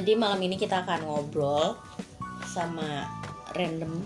[0.00, 1.76] Jadi malam ini kita akan ngobrol
[2.48, 3.04] sama
[3.52, 4.00] random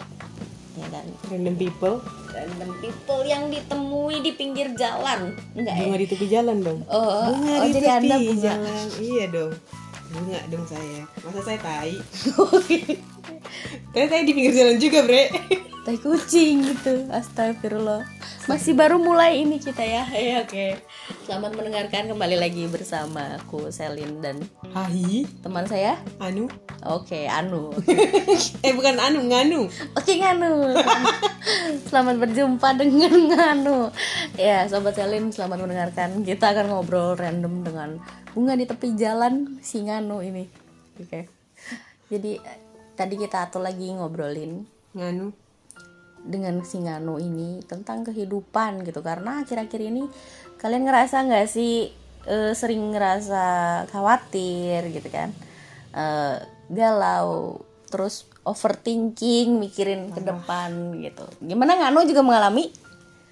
[0.75, 1.07] ya kan?
[1.31, 2.03] Random people.
[2.35, 5.39] Random people yang ditemui di pinggir jalan.
[5.55, 5.87] Enggak ya?
[5.87, 6.83] Bunga di tepi jalan dong.
[6.91, 8.43] Oh, Bunga oh di jadi tepi anda bunga.
[8.43, 9.53] Jalan Iya dong.
[10.11, 11.03] Bunga dong saya.
[11.23, 11.95] Masa saya tai?
[13.95, 15.31] Tapi tai di pinggir jalan juga bre.
[15.87, 17.07] Tai kucing gitu.
[17.15, 18.03] Astagfirullah.
[18.51, 20.11] Masih baru mulai ini kita ya.
[20.11, 20.83] Ya oke.
[21.23, 24.43] Selamat mendengarkan kembali lagi bersama aku Selin dan
[24.75, 25.95] Hai teman saya?
[26.19, 26.51] Anu.
[26.83, 27.71] Oke Anu.
[28.67, 29.71] Eh bukan Anu Nganu.
[29.95, 30.75] Oke Nganu.
[31.87, 33.95] Selamat berjumpa dengan Nganu.
[34.35, 36.27] Ya sobat Selin selamat mendengarkan.
[36.27, 38.03] Kita akan ngobrol random dengan
[38.35, 40.43] bunga di tepi jalan si Nganu ini.
[40.99, 41.31] Oke.
[42.11, 42.59] Jadi eh,
[42.99, 44.67] tadi kita atur lagi ngobrolin
[44.99, 45.31] Nganu.
[46.27, 49.07] dengan si Nganu ini tentang kehidupan gitu.
[49.07, 50.03] Karena akhir-akhir ini
[50.59, 53.45] kalian ngerasa nggak sih eh, sering ngerasa
[53.89, 55.33] khawatir gitu kan.
[55.95, 56.37] Eh,
[56.73, 61.25] galau terus overthinking mikirin ke depan gitu.
[61.41, 62.69] Gimana Nganu juga mengalami?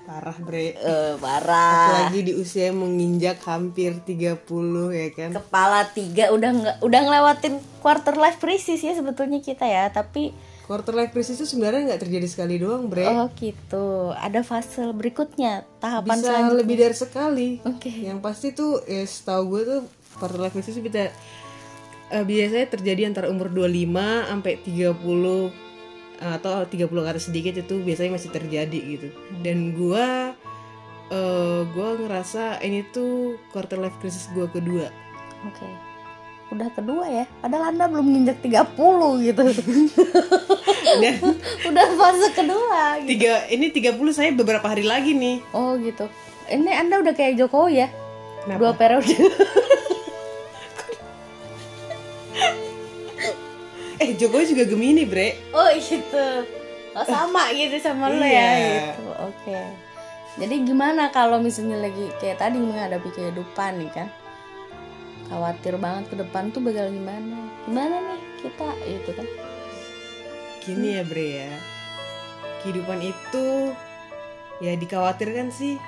[0.02, 0.74] Parah bre.
[0.74, 2.10] Eh, parah.
[2.10, 5.30] Apalagi di usia menginjak hampir 30 ya kan?
[5.30, 9.90] Kepala tiga udah nggak udah ngelewatin quarter life crisis ya sebetulnya kita ya.
[9.94, 14.86] Tapi Quarter life crisis itu sebenarnya nggak terjadi sekali doang bre oh gitu ada fase
[14.94, 19.80] berikutnya tahapan Bisa selanjutnya lebih dari sekali oke yang pasti tuh ya setahu gue tuh
[20.16, 21.10] quarter life crisis itu bisa
[22.12, 25.72] eh, biasanya terjadi antara umur 25 sampai 30
[26.22, 29.08] atau 30 ke atas sedikit itu biasanya masih terjadi gitu.
[29.42, 30.38] Dan gua
[31.10, 34.86] eh gua ngerasa ini tuh quarter life crisis gua kedua.
[35.42, 35.91] Oke.
[36.52, 37.24] Udah kedua ya.
[37.40, 38.76] Padahal Anda belum nginjak 30
[39.24, 39.42] gitu.
[41.00, 41.14] Dan
[41.64, 43.08] Udah fase kedua gitu.
[43.10, 45.40] tiga ini 30 saya beberapa hari lagi nih.
[45.50, 46.12] Oh gitu.
[46.46, 47.88] Ini Anda udah kayak Jokowi ya.
[48.44, 48.58] Kenapa?
[48.60, 49.16] Dua periode.
[53.96, 55.38] Eh Jokowi juga Gemini, Bre.
[55.52, 56.26] oh gitu.
[56.92, 58.52] Oh sama gitu sama lo ya Iya.
[58.92, 59.08] gitu.
[59.22, 59.58] Oke.
[60.36, 64.08] Jadi gimana kalau misalnya lagi kayak tadi menghadapi kehidupan nih kan?
[65.32, 67.48] Khawatir banget ke depan tuh bakal gimana?
[67.64, 68.68] Gimana nih kita?
[68.84, 69.26] Itu kan?
[70.60, 71.52] Gini ya Bre ya.
[72.60, 73.72] Kehidupan itu
[74.60, 75.80] Ya dikhawatirkan sih.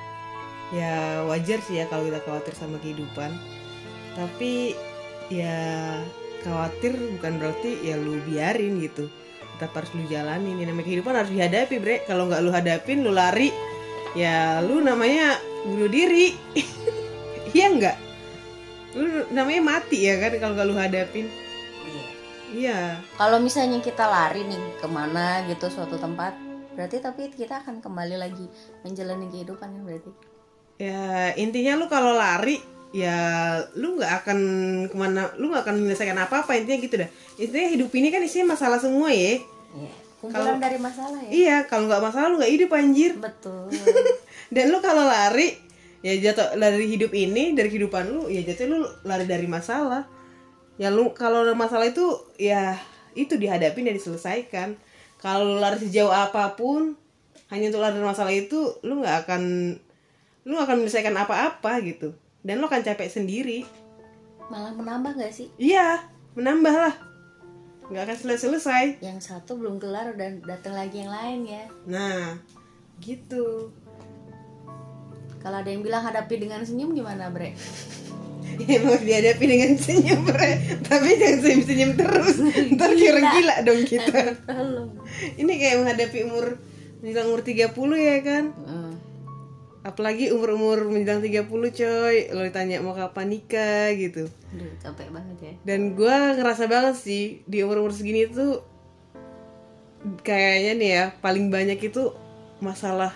[0.73, 3.37] Ya wajar sih ya kalau kita khawatir sama kehidupan.
[4.17, 4.73] Tapi
[5.29, 6.01] Ya
[6.45, 9.09] Khawatir bukan berarti ya lu biarin gitu.
[9.57, 10.61] Tetap harus lu jalanin.
[10.61, 11.97] Ya namanya kehidupan harus dihadapi Bre.
[12.05, 13.49] Kalau nggak lu hadapin lu lari.
[14.17, 15.37] Ya lu namanya
[15.69, 16.33] bunuh diri.
[17.55, 17.97] Iya nggak?
[18.95, 21.27] Lu namanya mati ya kan kalau nggak lu hadapin
[22.55, 26.39] Iya Kalau misalnya kita lari nih ke mana gitu suatu tempat,
[26.73, 28.47] berarti tapi kita akan kembali lagi
[28.81, 30.11] menjalani kehidupan kan berarti.
[30.75, 32.59] ya intinya lu kalau lari
[32.91, 33.15] ya
[33.75, 34.39] lu nggak akan
[34.87, 37.07] ke mana lu nggak akan menyelesaikan apa apa intinya gitu dah
[37.37, 39.39] intinya hidup ini kan isinya masalah semua ya
[39.75, 39.91] Iya.
[40.19, 41.31] Kumpulan dari masalah ya.
[41.31, 43.71] iya kalau nggak masalah lu nggak hidup anjir Betul.
[44.55, 45.59] dan lu kalau lari
[46.05, 48.79] ya jatuh dari hidup ini dari kehidupan lu ya jatuh lu
[49.09, 50.05] lari dari masalah.
[50.77, 52.05] Ya lu kalau masalah itu
[52.37, 52.77] ya
[53.17, 54.77] itu dihadapi dan diselesaikan.
[55.17, 56.93] Kalau lari sejauh apa pun
[57.49, 59.43] hanya untuk lari dari masalah itu lu nggak akan
[60.45, 62.13] lu nggak akan menyelesaikan apa-apa gitu.
[62.45, 63.65] Dan lu akan capek sendiri.
[64.53, 65.49] Malah menambah gak sih?
[65.57, 66.05] iya
[66.37, 66.95] menambah lah.
[67.89, 71.65] Nggak akan selesai-selesai Yang satu belum kelar dan datang lagi yang lain ya.
[71.89, 72.37] nah
[73.01, 73.73] gitu
[75.45, 77.53] Kalau ada yang bilang hadapi dengan senyum gimana, Bre?
[78.55, 80.79] Ya, emang harus dihadapi dengan senyum Bre.
[80.87, 82.39] tapi jangan senyum-senyum terus.
[82.79, 84.15] Ntar kira gila dong kita.
[85.35, 86.63] Ini kayak menghadapi umur
[87.03, 88.45] menjelang umur 30 ya kan?
[89.83, 92.17] Apalagi umur-umur menjelang 30 coy.
[92.31, 94.31] Lo ditanya mau kapan nikah gitu.
[94.31, 95.53] Aduh, capek banget ya.
[95.67, 98.63] dan gua ngerasa banget sih di umur-umur segini tuh
[100.23, 102.15] kayaknya nih ya paling banyak itu
[102.63, 103.11] masalah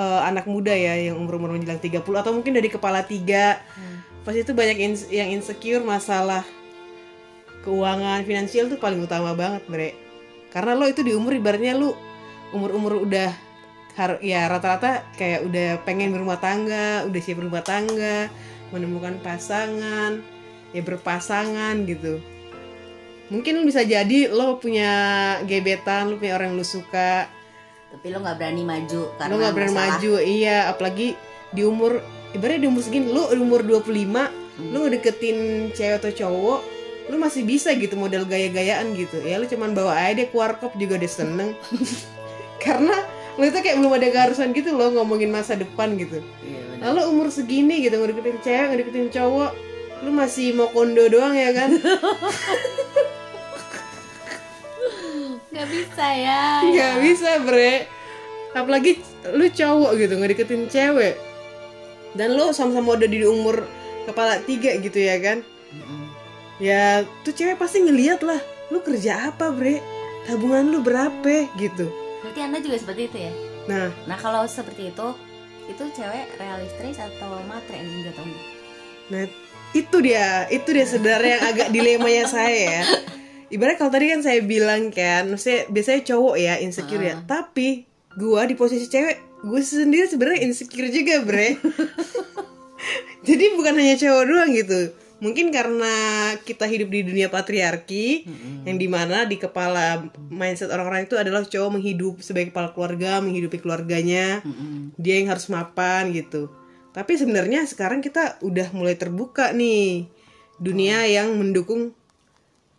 [0.00, 3.60] eh, anak muda ya yang umur-umur menjelang 30 atau mungkin dari kepala tiga.
[3.76, 4.00] Hmm.
[4.20, 6.44] pasti itu banyak ins- yang insecure masalah
[7.64, 9.90] keuangan finansial tuh paling utama banget bre.
[10.52, 11.96] Karena lo itu di umur ibaratnya lu
[12.52, 13.32] umur-umur udah
[13.96, 18.28] har- ya rata-rata kayak udah pengen berumah tangga udah siap berumah tangga
[18.76, 20.20] menemukan pasangan
[20.76, 22.20] ya berpasangan gitu.
[23.30, 24.92] Mungkin bisa jadi lo punya
[25.46, 27.30] gebetan lo punya orang yang lo suka
[27.90, 29.88] Tapi lo nggak berani maju karena lo nggak berani masalah.
[29.92, 31.08] maju iya apalagi
[31.50, 31.92] di umur
[32.30, 34.70] ibaratnya di umur segini lo umur 25 Hmm.
[34.70, 35.38] lo ngedeketin
[35.72, 36.60] cewek atau cowok
[37.08, 39.16] lu masih bisa gitu model gaya-gayaan gitu.
[39.18, 41.50] Ya lu cuman bawa aja deh keluar kop juga udah seneng.
[42.64, 42.92] Karena
[43.34, 46.20] lu itu kayak belum ada keharusan gitu loh ngomongin masa depan gitu.
[46.44, 49.50] Iya, lalu umur segini gitu ngedeketin cewek ngedeketin cowok
[50.00, 51.70] lu masih mau kondo doang ya kan
[55.50, 56.42] nggak bisa ya.
[56.66, 57.74] Nggak bisa bre.
[58.54, 58.98] Apalagi
[59.34, 61.14] lu cowok gitu nggak deketin cewek.
[62.14, 63.66] Dan lu sama-sama udah di umur
[64.06, 65.38] kepala tiga gitu ya kan?
[66.58, 68.38] Ya tuh cewek pasti ngeliat lah
[68.70, 69.78] lu kerja apa bre?
[70.26, 71.90] Tabungan lu berapa gitu.
[72.22, 73.32] Berarti anda juga seperti itu ya?
[73.70, 73.88] Nah.
[74.06, 75.08] Nah kalau seperti itu
[75.70, 78.40] itu cewek realistis atau matre nih jatuhnya
[79.10, 79.26] nah
[79.70, 80.50] itu dia.
[80.50, 82.82] Itu dia sebenarnya yang agak dilemanya saya ya
[83.50, 87.20] ibarat kalau tadi kan saya bilang kan maksudnya biasanya cowok ya insecure ya.
[87.26, 87.84] Tapi
[88.16, 91.56] gua di posisi cewek gue sendiri sebenarnya insecure juga bre.
[93.28, 94.80] Jadi bukan hanya cowok doang gitu.
[95.20, 95.92] Mungkin karena
[96.48, 98.24] kita hidup di dunia patriarki
[98.64, 103.60] yang di mana di kepala mindset orang-orang itu adalah cowok menghidup sebagai kepala keluarga menghidupi
[103.60, 104.40] keluarganya.
[104.40, 104.96] Mm-mm.
[104.96, 106.48] dia yang harus mapan gitu.
[106.96, 110.08] Tapi sebenarnya sekarang kita udah mulai terbuka nih.
[110.56, 111.92] Dunia yang mendukung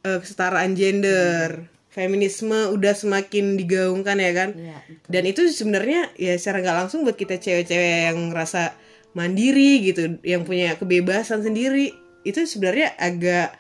[0.06, 1.70] eh, kesetaraan gender.
[1.92, 4.50] Feminisme udah semakin digaungkan ya kan?
[4.56, 5.12] Betul.
[5.12, 8.72] dan itu sebenarnya ya secara nggak langsung buat kita cewek-cewek yang ngerasa
[9.12, 11.92] mandiri gitu yang punya kebebasan sendiri
[12.24, 13.60] itu sebenarnya agak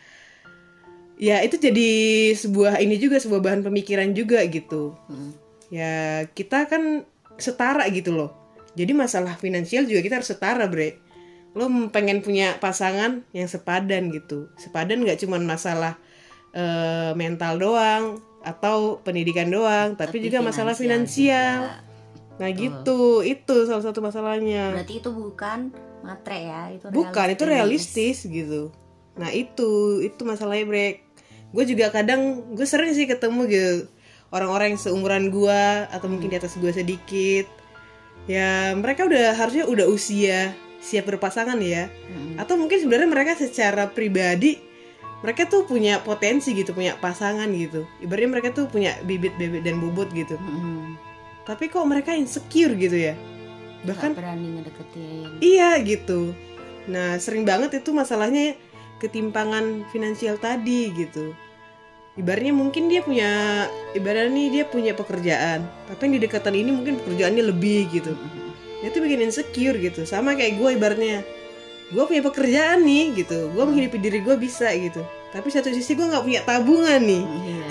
[1.20, 1.90] ya itu jadi
[2.34, 4.96] sebuah ini juga sebuah bahan pemikiran juga gitu.
[5.12, 5.32] Mm.
[5.72, 5.94] ya
[6.36, 7.04] kita kan
[7.40, 8.32] setara gitu loh.
[8.76, 11.00] Jadi masalah finansial juga kita harus setara bre.
[11.52, 14.48] Lo pengen punya pasangan yang sepadan gitu.
[14.56, 16.00] Sepadan nggak cuman masalah
[16.56, 18.03] eh, mental doang
[18.42, 21.89] atau pendidikan doang tapi, Tapi juga masalah finansial finansial.
[22.42, 23.21] Nah gitu.
[23.21, 24.74] Itu salah satu masalahnya.
[24.74, 25.69] Berarti itu bukan
[26.01, 28.25] matre ya itu bukan itu realistis.
[28.25, 28.74] gitu.
[29.13, 30.88] Nah itu itu masalahnya bre
[31.51, 33.75] gue juga kadang gue sering sih ketemu gitu
[34.31, 37.45] orang-orang yang seumuran gue atau mungkin di atas gue sedikit.
[38.25, 41.94] Ya mereka udah harusnya udah usia siap berpasangan ya.
[42.09, 42.42] Mm-mm.
[42.42, 44.57] atau mungkin sebenarnya mereka secara pribadi
[45.22, 50.10] mereka tuh punya potensi gitu punya pasangan gitu ibaratnya mereka tuh punya bibit-bibit dan bobot
[50.14, 50.98] gitu Mm-mm.
[51.46, 53.14] tapi kok mereka insecure gitu ya
[53.82, 56.38] bahkan berani ngedeketin Iya gitu.
[56.86, 58.54] Nah sering banget itu masalahnya
[59.02, 61.34] ketimpangan finansial tadi gitu.
[62.14, 63.66] Ibaratnya mungkin dia punya,
[63.98, 68.14] ibaratnya nih dia punya pekerjaan, tapi yang di dekatan ini mungkin pekerjaannya lebih gitu.
[68.14, 68.52] Mm-mm.
[68.84, 70.04] Dia tuh bikin insecure gitu.
[70.06, 71.26] Sama kayak gue ibaratnya,
[71.92, 75.04] gue punya pekerjaan nih gitu, gue menghidupi diri gue bisa gitu.
[75.30, 77.66] Tapi satu sisi gue nggak punya tabungan nih, Iya.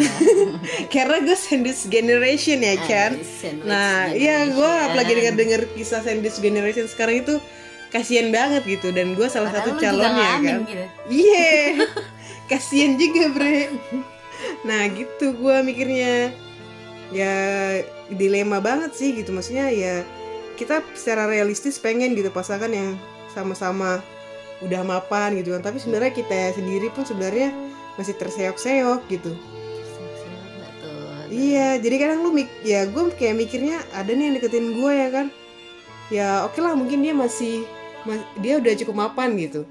[0.95, 3.11] karena gue sandwich generation ya kan.
[3.13, 7.37] Ah, sandwich Nah, iya gue apalagi dengar dengar kisah sandwich generation sekarang itu
[7.89, 10.59] kasihan banget gitu dan gue salah Padahal satu calonnya kan.
[10.63, 10.85] gitu.
[11.11, 11.85] Iya,
[12.51, 13.69] kasihan juga bre.
[14.63, 16.33] Nah gitu gue mikirnya
[17.11, 17.35] ya
[18.09, 20.07] dilema banget sih gitu maksudnya ya
[20.55, 22.95] kita secara realistis pengen gitu pasangan yang
[23.33, 24.03] sama-sama
[24.61, 27.53] udah mapan gitu kan tapi sebenarnya kita sendiri pun sebenarnya
[27.97, 29.33] masih terseok-seok gitu.
[31.31, 35.09] Iya, jadi kadang lu mik ya gue kayak mikirnya ada nih yang deketin gue ya
[35.15, 35.27] kan.
[36.11, 37.63] Ya oke lah mungkin dia masih
[38.03, 39.63] mas- dia udah cukup mapan gitu.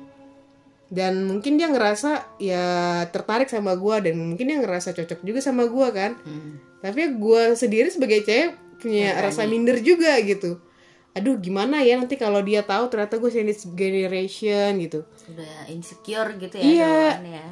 [0.87, 2.65] Dan mungkin dia ngerasa ya
[3.11, 6.15] tertarik sama gue dan mungkin dia ngerasa cocok juga sama gue kan.
[6.23, 6.63] Hmm.
[6.79, 10.63] Tapi gue sendiri sebagai cewek punya Nggak rasa minder juga gitu.
[11.11, 15.03] Aduh gimana ya nanti kalau dia tahu ternyata gue sandwich generation gitu.
[15.27, 16.99] Udah insecure gitu ya Iya.
[17.19, 17.47] ya.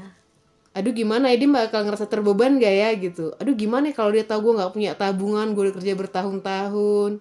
[0.71, 4.21] aduh gimana ya dia bakal ngerasa terbeban gak ya gitu aduh gimana ya kalau dia
[4.21, 7.17] tahu gue nggak punya tabungan gue udah kerja bertahun-tahun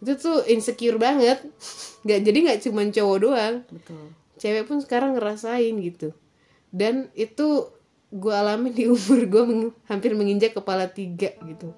[0.00, 1.44] itu tuh insecure banget
[2.08, 4.08] nggak jadi nggak cuma cowok doang Betul.
[4.34, 6.16] cewek pun sekarang ngerasain gitu
[6.70, 7.68] dan itu
[8.08, 11.76] gue alami di umur gue meng- hampir menginjak kepala tiga gitu.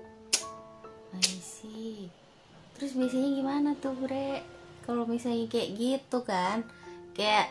[2.77, 4.45] Terus biasanya gimana tuh bre?
[4.85, 6.63] Kalau misalnya kayak gitu kan,
[7.13, 7.51] kayak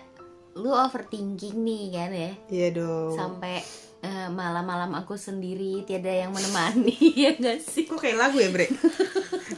[0.55, 3.60] lu overthinking nih kan ya, iya dong sampai
[4.00, 6.96] eh, malam-malam aku sendiri tiada yang menemani
[7.27, 7.84] ya gak sih?
[7.84, 8.72] kok kayak lagu ya bre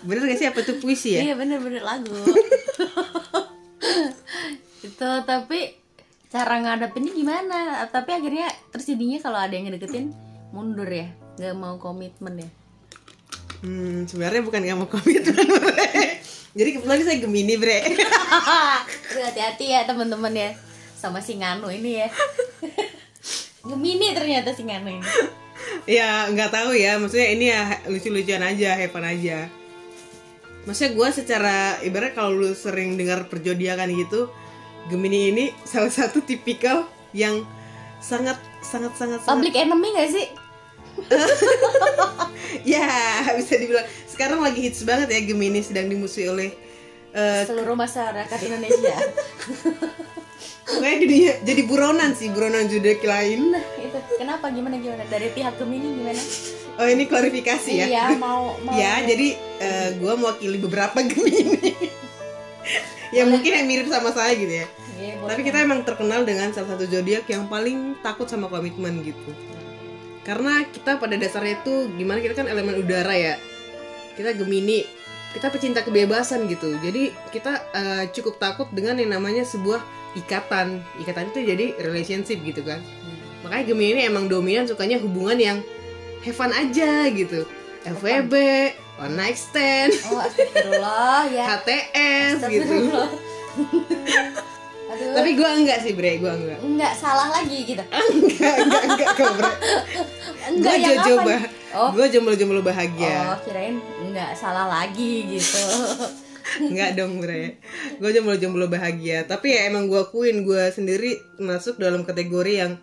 [0.01, 2.17] bener gak sih apa tuh puisi ya Iya bener-bener lagu.
[4.81, 5.77] itu tapi
[6.27, 7.59] cara ngadepinnya gimana?
[7.87, 10.11] Tapi akhirnya terjadinya kalau ada yang ngedeketin
[10.49, 12.49] mundur ya, nggak mau komitmen ya.
[13.63, 16.21] Hmm sebenarnya bukan gak mau komitmen bre.
[16.57, 17.85] Jadi kebetulan saya gemini bre.
[17.85, 20.49] Aduh, hati-hati ya teman-teman ya.
[20.97, 22.09] Sama si Nganu ini ya.
[23.69, 25.05] Gemini ternyata si Nganu ini.
[25.85, 26.97] Ya nggak tahu ya.
[26.97, 29.51] Maksudnya ini ya lucu-lucuan aja fun aja.
[30.65, 34.27] Maksudnya gue secara ibarat kalau lu sering dengar perjodiakan gitu
[34.91, 37.43] Gemini ini salah satu tipikal yang
[38.03, 40.27] sangat sangat sangat sangat Public enemy gak sih?
[42.77, 42.87] ya
[43.37, 46.49] bisa dibilang sekarang lagi hits banget ya Gemini sedang dimusuhi oleh
[47.13, 48.95] eh, Seluruh masyarakat Indonesia
[50.67, 53.55] Pokoknya jadi jadi buronan sih, buronan zodiak lain.
[53.55, 56.21] nah itu kenapa gimana gimana dari pihak Gemini gimana
[56.77, 57.85] Oh ini klarifikasi ya?
[57.87, 59.33] iya mau mau Ya, jadi
[59.97, 61.73] gue mewakili beberapa Gemini.
[63.15, 64.67] ya mungkin yang mirip sama saya gitu ya.
[64.97, 65.29] Boleh.
[65.29, 69.31] Tapi kita emang terkenal dengan salah satu zodiak yang paling takut sama komitmen gitu.
[70.27, 73.39] Karena kita pada dasarnya itu gimana kita kan elemen udara ya.
[74.19, 74.83] Kita Gemini,
[75.31, 76.75] kita pecinta kebebasan gitu.
[76.83, 79.79] Jadi kita eh, cukup takut dengan yang namanya sebuah
[80.19, 80.83] ikatan.
[80.99, 82.83] Ikatan itu jadi relationship gitu kan.
[82.83, 83.47] Hmm.
[83.47, 85.57] Makanya Gemini ini emang dominan sukanya hubungan yang
[86.27, 87.47] have fun aja gitu.
[87.87, 88.35] FWB,
[88.99, 92.75] one night stand, oh astagfirullah ya HTS gitu.
[94.97, 95.13] Aduh.
[95.13, 96.59] Tapi gue enggak sih bre, gue enggak.
[96.65, 97.83] enggak salah lagi gitu.
[98.17, 99.51] Enggak enggak enggak kok bre.
[100.47, 101.41] Enggak gue yang jojo apa bah
[101.77, 101.89] oh.
[101.93, 103.17] Gue jomblo jomblo bahagia.
[103.35, 105.61] Oh kirain enggak salah lagi gitu.
[106.73, 107.61] Enggak dong bre.
[108.01, 109.29] Gue jomblo jomblo bahagia.
[109.29, 112.73] Tapi ya emang gue akuin gue sendiri masuk dalam kategori yang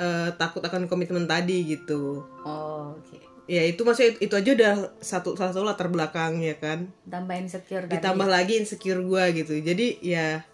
[0.00, 2.24] eh, takut akan komitmen tadi gitu.
[2.46, 3.20] Oh oke.
[3.50, 6.88] Ya itu maksudnya itu aja udah satu salah satu latar belakang ya kan.
[7.04, 7.98] Tambah insecure tadi.
[7.98, 9.58] ditambah lagi insecure gue gitu.
[9.58, 10.46] Jadi ya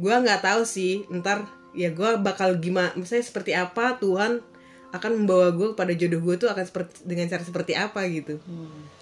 [0.00, 4.44] gue nggak tahu sih ntar ya gue bakal gimana misalnya seperti apa Tuhan
[4.92, 8.36] akan membawa gue pada jodoh gue tuh akan seperti dengan cara seperti apa gitu.
[8.44, 9.00] Hmm.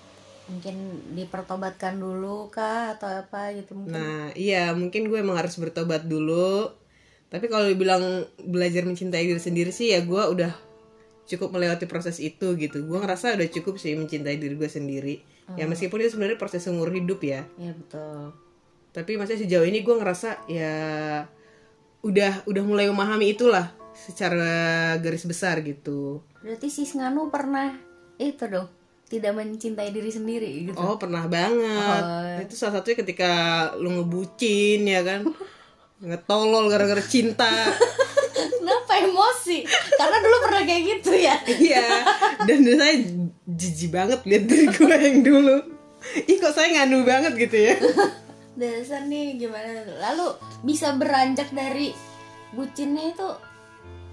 [0.51, 3.95] mungkin dipertobatkan dulu kah atau apa gitu mungkin?
[3.95, 6.75] Nah iya mungkin gue emang harus bertobat dulu.
[7.31, 10.51] Tapi kalau dibilang belajar mencintai diri sendiri sih ya gue udah
[11.31, 12.83] cukup melewati proses itu gitu.
[12.83, 15.23] Gue ngerasa udah cukup sih mencintai diri gue sendiri.
[15.55, 17.47] Ya meskipun itu sebenarnya proses seumur hidup ya.
[17.55, 18.35] Ya betul
[18.91, 20.75] tapi maksudnya sejauh ini gue ngerasa ya
[22.03, 26.25] udah udah mulai memahami itulah secara garis besar gitu.
[26.41, 27.77] Berarti si Nganu pernah
[28.19, 28.69] itu dong
[29.11, 30.79] tidak mencintai diri sendiri gitu?
[30.79, 32.03] Oh pernah banget.
[32.03, 32.43] Oh.
[32.43, 33.33] itu salah satunya ketika
[33.79, 35.27] lu ngebucin ya kan?
[36.01, 37.51] Ngetolol gara-gara cinta.
[38.59, 39.67] Kenapa emosi?
[39.99, 41.37] Karena dulu pernah kayak gitu ya?
[41.45, 41.87] Iya.
[42.47, 42.95] Dan saya
[43.45, 45.57] jijik banget lihat diri gue yang dulu.
[46.01, 47.77] Ih kok saya nganu banget gitu ya
[48.55, 51.95] dasar nih gimana lalu bisa beranjak dari
[52.51, 53.29] bucinnya itu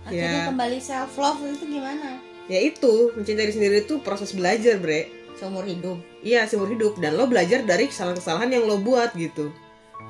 [0.05, 0.47] akhirnya Ya.
[0.49, 5.65] kembali self love itu gimana ya itu mencintai diri sendiri itu proses belajar bre seumur
[5.65, 9.53] hidup Iya seumur hidup dan lo belajar dari kesalahan-kesalahan yang lo buat gitu.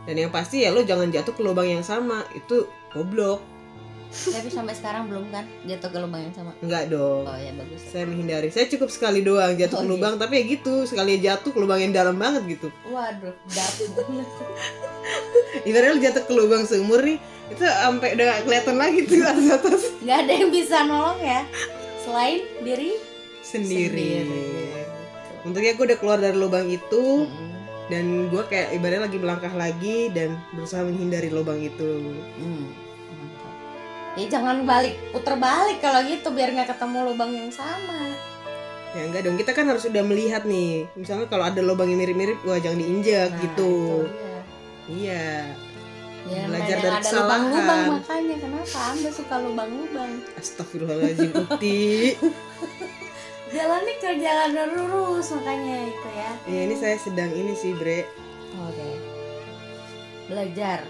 [0.08, 3.44] Dan yang pasti ya lo jangan jatuh ke lubang yang sama itu goblok.
[4.20, 7.24] Tapi sampai sekarang belum kan jatuh ke lubang yang sama Enggak dong.
[7.24, 8.50] oh ya bagus Saya menghindari.
[8.50, 9.94] Saya cukup sekali doang jatuh Oh, ke iya.
[9.94, 12.68] lubang tapi ya gitu sekali jatuh ke lubang yang dalam banget gitu.
[12.88, 14.30] waduh dark banget
[15.68, 19.82] Ibaratnya jatuh ke lubang seumur nih itu sampai udah gak kelihatan lagi tuh atas atas
[20.02, 21.42] nggak ada yang bisa nolong ya
[22.02, 22.92] selain diri
[23.40, 24.10] sendiri.
[24.20, 24.48] Sendiri.
[25.44, 27.50] Untungnya gue udah keluar dari lubang itu Mm-mm.
[27.88, 32.04] dan gue kayak ibaratnya lagi melangkah lagi dan berusaha menghindari lubang itu.
[32.36, 32.87] Hmm, mantap.
[34.18, 38.18] Ya jangan balik, puter balik kalau gitu biar nggak ketemu lubang yang sama.
[38.92, 40.90] Ya enggak dong, kita kan harus udah melihat nih.
[40.98, 43.74] Misalnya kalau ada lubang yang mirip-mirip, wah jangan diinjak Nah, gitu.
[44.90, 45.54] Iya.
[46.28, 47.24] Ya, Belajar dari ada kesalahan.
[47.24, 50.12] lubang-lubang makanya kenapa anda suka lubang-lubang?
[50.36, 51.80] Astagfirullahaladzim Ukti.
[53.56, 56.32] Jalannya ke jalan lurus makanya itu ya.
[56.52, 58.04] ya ini saya sedang ini sih Bre.
[58.60, 58.90] Oke.
[60.28, 60.84] Belajar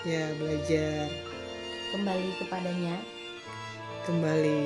[0.00, 1.10] Ya belajar
[1.90, 2.96] kembali kepadanya.
[4.00, 4.60] kembali.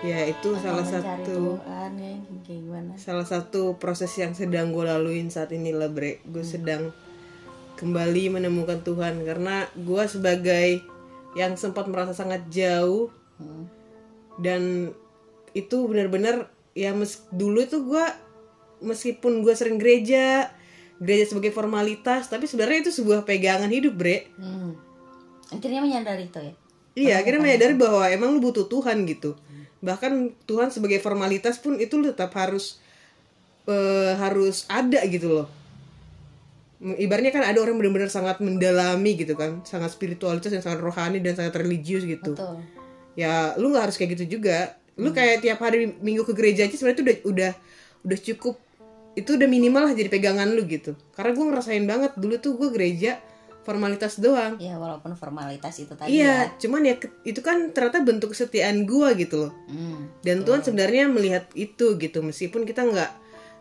[0.00, 2.92] Ya itu atau salah satu Tuhan ya gimana?
[2.96, 6.24] salah satu proses yang sedang gue laluin saat ini lah Bre.
[6.24, 6.88] Gue sedang
[7.76, 10.80] kembali menemukan Tuhan karena gue sebagai
[11.32, 13.64] yang sempat merasa sangat jauh Hmm.
[14.36, 14.92] dan
[15.56, 18.04] itu benar-benar ya mes dulu itu gue
[18.80, 20.52] meskipun gue sering gereja
[21.00, 24.76] gereja sebagai formalitas tapi sebenarnya itu sebuah pegangan hidup bre Hmm.
[25.50, 26.52] Akhirnya menyadari itu ya.
[26.94, 29.34] iya akhirnya menyadari bahwa emang lu butuh Tuhan gitu.
[29.82, 32.78] Bahkan Tuhan sebagai formalitas pun itu lu tetap harus
[33.66, 35.48] eh, harus ada gitu loh.
[36.80, 39.60] Ibaratnya kan ada orang benar-benar sangat mendalami gitu kan.
[39.68, 42.34] Sangat spiritualitas yang sangat rohani dan sangat religius gitu.
[42.34, 42.62] Betul.
[43.18, 44.78] ya lu nggak harus kayak gitu juga.
[44.96, 47.52] Lu kayak tiap hari minggu ke gereja aja sebenarnya itu udah udah
[48.06, 48.54] udah cukup.
[49.18, 50.96] Itu udah minimal lah jadi pegangan lu gitu.
[51.12, 53.20] Karena gue ngerasain banget dulu tuh gue gereja
[53.60, 56.14] formalitas doang Ya walaupun formalitas itu tadi ya.
[56.14, 60.08] iya cuman ya itu kan ternyata bentuk kesetiaan gue gitu loh Hmm.
[60.20, 63.10] dan Tuhan sebenarnya melihat itu gitu meskipun kita nggak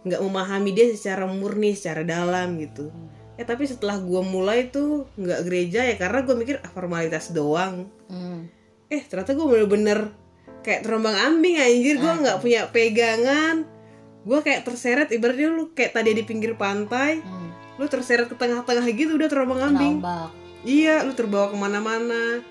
[0.02, 2.88] nggak memahami dia secara murni secara dalam gitu
[3.36, 7.88] ya tapi setelah gue mulai tuh nggak gereja ya karena gue mikir ah, formalitas doang
[8.06, 8.48] Hmm.
[8.88, 10.10] eh ternyata gue bener-bener
[10.60, 13.64] kayak terombang ambing anjir gue nggak punya pegangan
[14.22, 17.49] gue kayak terseret ibaratnya lu kayak tadi di pinggir pantai Hmm.
[17.80, 20.04] Lu terseret ke tengah-tengah gitu udah terombang ambing.
[20.68, 22.44] Iya lu terbawa ke mana-mana.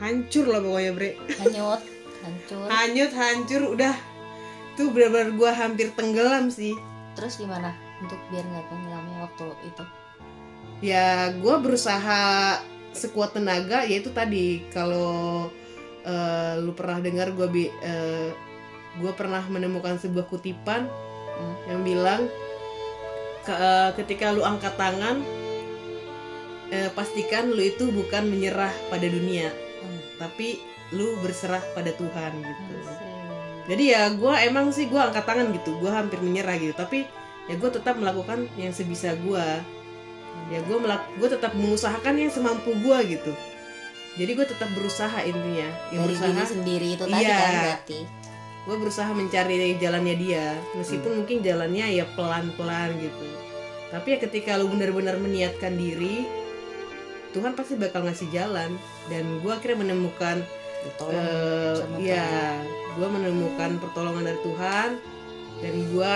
[0.00, 1.10] Hancur lah pokoknya bre.
[1.44, 1.80] Hanyut
[2.24, 2.66] hancur.
[2.72, 3.94] Hanyut hancur udah.
[4.80, 6.72] Tuh benar-benar gua hampir tenggelam sih.
[7.12, 9.84] Terus gimana untuk biar nggak tenggelamnya waktu itu?
[10.80, 12.20] Ya gua berusaha
[12.96, 14.64] sekuat tenaga yaitu tadi.
[14.72, 15.52] Kalau
[16.08, 18.32] eh, lu pernah dengar gua bi eh,
[18.96, 20.88] gua pernah menemukan sebuah kutipan
[21.40, 21.56] Hmm.
[21.72, 22.20] yang bilang
[23.50, 25.18] ke- eh, ketika lu angkat tangan
[26.70, 30.00] eh, pastikan lu itu bukan menyerah pada dunia Hmm.
[30.16, 33.08] tapi lu berserah pada Tuhan gitu Asik.
[33.66, 37.08] jadi ya gue emang sih gue angkat tangan gitu gue hampir menyerah gitu tapi
[37.46, 39.46] ya gue tetap melakukan yang sebisa gue
[40.48, 43.32] ya gue melak gue tetap mengusahakan yang semampu gue gitu
[44.12, 47.34] jadi gue tetap berusaha intinya dari ya berusaha diri sendiri itu tadi Iya.
[47.34, 47.98] kan berarti
[48.68, 50.84] gue berusaha mencari jalannya dia Hmm.
[50.84, 53.26] meskipun mungkin jalannya ya pelan pelan gitu.
[53.90, 56.22] Tapi ya ketika lu benar-benar meniatkan diri
[57.30, 58.74] Tuhan pasti bakal ngasih jalan.
[59.10, 60.42] Dan gue akhirnya menemukan
[60.80, 61.26] ditolong
[61.76, 62.58] sama ya
[62.94, 64.90] gue menemukan pertolongan dari Tuhan.
[65.60, 66.14] Dan gue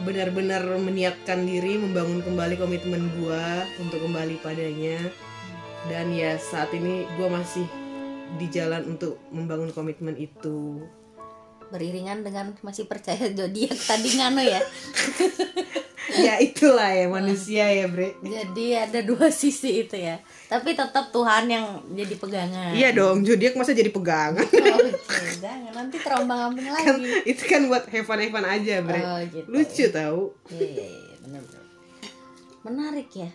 [0.00, 3.44] benar-benar meniatkan diri membangun kembali komitmen gue
[3.80, 5.00] untuk kembali padanya.
[5.88, 7.66] Dan ya saat ini gue masih
[8.36, 10.80] di jalan untuk membangun komitmen itu
[11.70, 14.60] beriringan dengan masih percaya zodiak tadi ngano ya.
[16.10, 18.18] Ya itulah ya manusia ya bre.
[18.18, 20.18] Jadi ada dua sisi itu ya.
[20.50, 22.74] Tapi tetap Tuhan yang jadi pegangan.
[22.74, 24.42] Iya dong zodiak masa jadi pegangan.
[24.42, 25.22] Oh, oke.
[25.38, 25.70] jangan.
[25.70, 27.30] Nanti terombang ambing kan lagi.
[27.30, 29.00] itu kan buat heaven heaven aja bre.
[29.00, 29.46] Oh gitu.
[29.46, 30.20] Lucu tau.
[30.50, 30.86] Iya, iya,
[31.30, 31.40] iya.
[32.66, 33.30] Menarik ya.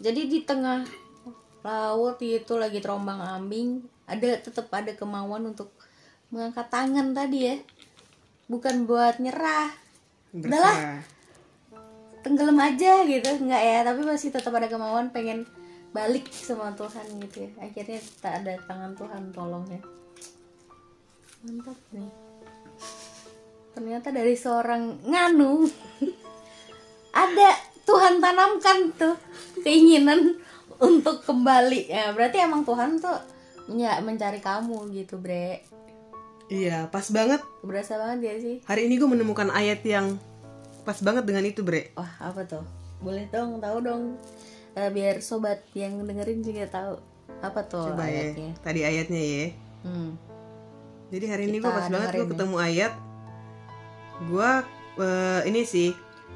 [0.00, 0.88] Jadi di tengah
[1.66, 5.75] laut itu lagi terombang ambing, ada tetap ada kemauan untuk
[6.30, 7.56] mengangkat tangan tadi ya.
[8.46, 9.74] Bukan buat nyerah,
[10.30, 11.02] berserah
[12.22, 15.46] tenggelam aja gitu, enggak ya, tapi masih tetap ada kemauan pengen
[15.94, 17.50] balik sama Tuhan gitu ya.
[17.62, 19.82] Akhirnya tak ada tangan Tuhan tolong ya.
[21.46, 22.10] Mantap nih.
[23.78, 25.70] Ternyata dari seorang nganu
[27.26, 27.48] ada
[27.86, 29.14] Tuhan tanamkan tuh
[29.62, 30.42] keinginan
[30.76, 33.16] untuk kembali ya berarti emang Tuhan tuh
[34.04, 35.64] mencari kamu gitu bre
[36.52, 37.40] iya pas banget.
[37.62, 38.56] Berasa banget ya sih?
[38.64, 40.18] Hari ini gue menemukan ayat yang
[40.86, 41.90] pas banget dengan itu bre.
[41.98, 42.64] Wah apa tuh?
[43.02, 44.02] Boleh dong tahu dong.
[44.76, 47.00] Eh, biar sobat yang dengerin juga tahu
[47.40, 48.50] apa tuh coba ya ayatnya.
[48.64, 49.46] tadi ayatnya ya.
[49.86, 50.18] Hmm.
[51.06, 52.30] jadi hari ini gue pas banget gue ya.
[52.34, 52.92] ketemu ayat.
[54.26, 54.50] Gue
[55.00, 55.90] eh, ini sih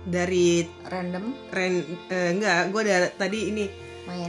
[0.09, 1.25] dari random.
[1.53, 3.65] ren eh, enggak gue ada tadi ini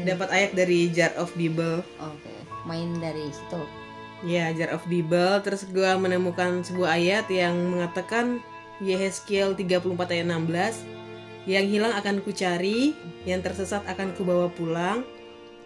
[0.05, 1.81] dapat ayat dari Jar of Bible.
[2.01, 3.61] Oke main dari situ
[4.21, 8.41] ya Jar of Bible terus gue menemukan sebuah ayat yang mengatakan
[8.81, 12.93] Yehezkiel 34 ayat 16 yang hilang akan kucari
[13.25, 15.01] yang tersesat akan kubawa pulang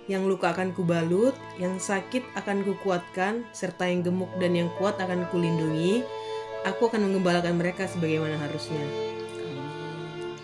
[0.06, 5.26] yang luka akan kubalut yang sakit akan kukuatkan serta yang gemuk dan yang kuat akan
[5.34, 6.06] kulindungi.
[6.66, 8.82] Aku akan menggembalakan mereka sebagaimana harusnya.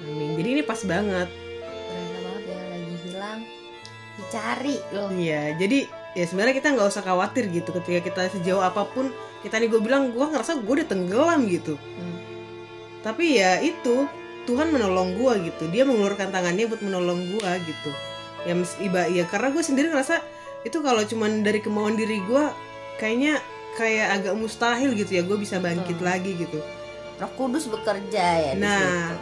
[0.06, 0.38] Amin.
[0.38, 1.30] Jadi ini pas banget.
[1.30, 3.39] Berasa banget ya lagi hilang
[4.17, 5.10] dicari loh.
[5.13, 5.80] Iya, jadi
[6.12, 9.08] ya sebenarnya kita nggak usah khawatir gitu ketika kita sejauh apa pun
[9.41, 11.80] kita nih gue bilang gue ngerasa gue udah tenggelam gitu.
[11.80, 12.17] Hmm.
[13.02, 14.06] Tapi ya itu
[14.45, 15.63] Tuhan menolong gue gitu.
[15.71, 17.91] Dia mengulurkan tangannya buat menolong gue gitu.
[18.45, 20.21] Ya mes iba ya karena gue sendiri ngerasa
[20.62, 22.43] itu kalau cuman dari kemauan diri gue
[23.02, 23.41] kayaknya
[23.80, 26.62] kayak agak mustahil gitu ya gue bisa bangkit lagi gitu.
[27.21, 29.13] Roh Kudus bekerja ya Nah.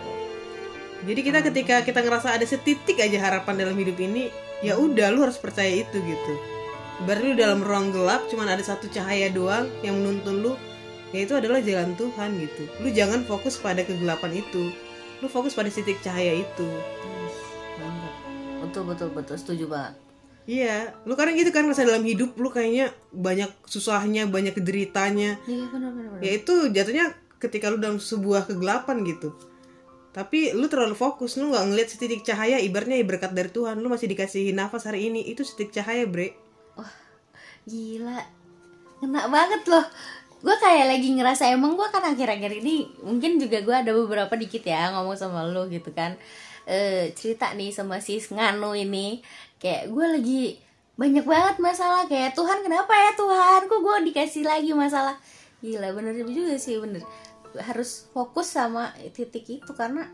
[1.00, 4.28] Jadi kita ketika kita ngerasa ada setitik aja harapan dalam hidup ini,
[4.60, 6.34] ya udah lu harus percaya itu gitu.
[7.08, 10.54] Baru lu dalam ruang gelap cuman ada satu cahaya doang yang menuntun lu,
[11.16, 12.64] yaitu adalah jalan Tuhan gitu.
[12.84, 14.74] Lu jangan fokus pada kegelapan itu.
[15.24, 16.68] Lu fokus pada titik cahaya itu.
[17.80, 18.14] Mantap.
[18.60, 19.96] Betul betul betul setuju banget.
[20.50, 25.38] Iya, lu kadang gitu kan ngerasa dalam hidup lu kayaknya banyak susahnya, banyak kederitanya.
[25.46, 26.18] Iya benar benar.
[26.26, 29.32] Ya itu jatuhnya ketika lu dalam sebuah kegelapan gitu.
[30.10, 34.10] Tapi lu terlalu fokus, lu nggak ngeliat setitik cahaya, ibaratnya berkat dari Tuhan, lu masih
[34.10, 36.34] dikasih nafas hari ini, itu setitik cahaya, bre.
[37.70, 38.20] Gila.
[38.98, 39.86] Kena banget loh.
[40.40, 44.64] Gue kayak lagi ngerasa emang gue kan akhir-akhir ini mungkin juga gue ada beberapa dikit
[44.64, 46.18] ya ngomong sama lo gitu kan.
[46.66, 49.22] Eh cerita nih sama si Nganu ini.
[49.62, 50.42] Kayak gue lagi
[50.96, 52.10] banyak banget masalah.
[52.10, 53.62] Kayak Tuhan kenapa ya Tuhan?
[53.70, 55.20] Kok gue dikasih lagi masalah?
[55.60, 57.04] Gila bener juga sih bener.
[57.60, 60.08] Harus fokus sama titik itu karena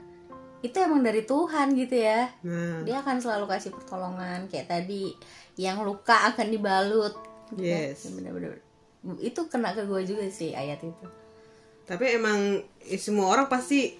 [0.65, 2.25] itu emang dari Tuhan gitu ya.
[2.41, 4.49] Nah, dia akan selalu kasih pertolongan.
[4.49, 5.13] Kayak tadi
[5.61, 7.13] yang luka akan dibalut
[7.53, 8.09] Yes.
[8.09, 8.65] Ya, bener-bener
[9.21, 11.05] itu kena ke gue juga sih ayat itu.
[11.85, 13.93] Tapi emang eh, semua orang pasti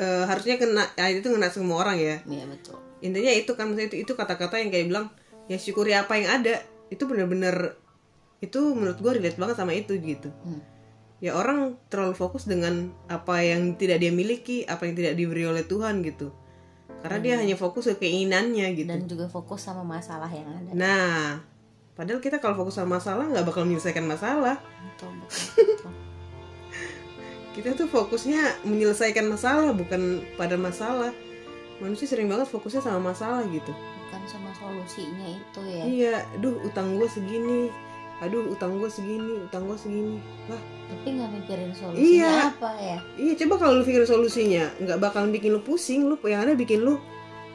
[0.00, 2.16] eh, harusnya kena, ya itu kena semua orang ya.
[2.24, 2.80] iya betul.
[3.04, 5.06] Intinya itu kan, itu, itu kata-kata yang kayak bilang,
[5.50, 6.64] ya syukuri apa yang ada.
[6.88, 7.76] Itu bener-bener
[8.42, 10.32] itu menurut gue relate banget sama itu gitu.
[10.42, 10.62] Hmm.
[11.22, 15.62] ya orang terlalu fokus dengan apa yang tidak dia miliki apa yang tidak diberi oleh
[15.62, 16.34] Tuhan gitu.
[16.98, 18.90] Karena dia hanya fokus ke keinginannya gitu.
[18.90, 20.70] Dan juga fokus sama masalah yang ada.
[20.74, 21.51] Nah
[21.92, 24.56] padahal kita kalau fokus sama masalah nggak bakal menyelesaikan masalah.
[24.80, 25.92] Betul betul, betul.
[27.56, 31.12] kita tuh fokusnya menyelesaikan masalah bukan pada masalah.
[31.80, 33.72] Manusia sering banget fokusnya sama masalah gitu.
[34.08, 35.82] Bukan sama solusinya itu ya.
[35.84, 37.68] Iya aduh utang gue segini.
[38.22, 40.16] Aduh utang gue segini utang gue segini.
[40.46, 40.62] Wah.
[40.88, 42.32] Tapi nggak mikirin solusinya Iya.
[42.54, 42.98] apa ya?
[43.18, 46.86] Iya coba kalau lu pikir solusinya nggak bakalan bikin lu pusing lu yang ada bikin
[46.86, 46.96] lu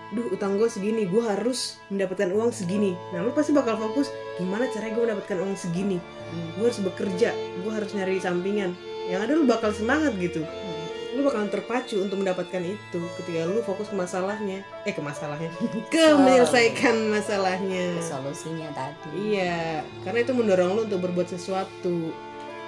[0.07, 2.95] duh utang gue segini gue harus mendapatkan uang segini.
[3.11, 4.07] Nah lu pasti bakal fokus
[4.39, 5.97] gimana caranya gue mendapatkan uang segini?
[6.27, 6.47] Hmm.
[6.59, 8.71] gue harus bekerja gue harus nyari sampingan.
[9.07, 10.43] Yang ada lu bakal semangat gitu.
[10.43, 10.75] Hmm.
[11.15, 14.61] lu bakalan terpacu untuk mendapatkan itu ketika lu fokus ke masalahnya.
[14.85, 15.49] Eh ke masalahnya.
[15.93, 16.21] Ke Oh.
[16.21, 17.97] menyelesaikan masalahnya.
[17.99, 19.33] Solusinya tadi.
[19.33, 22.13] Iya karena itu mendorong lu untuk berbuat sesuatu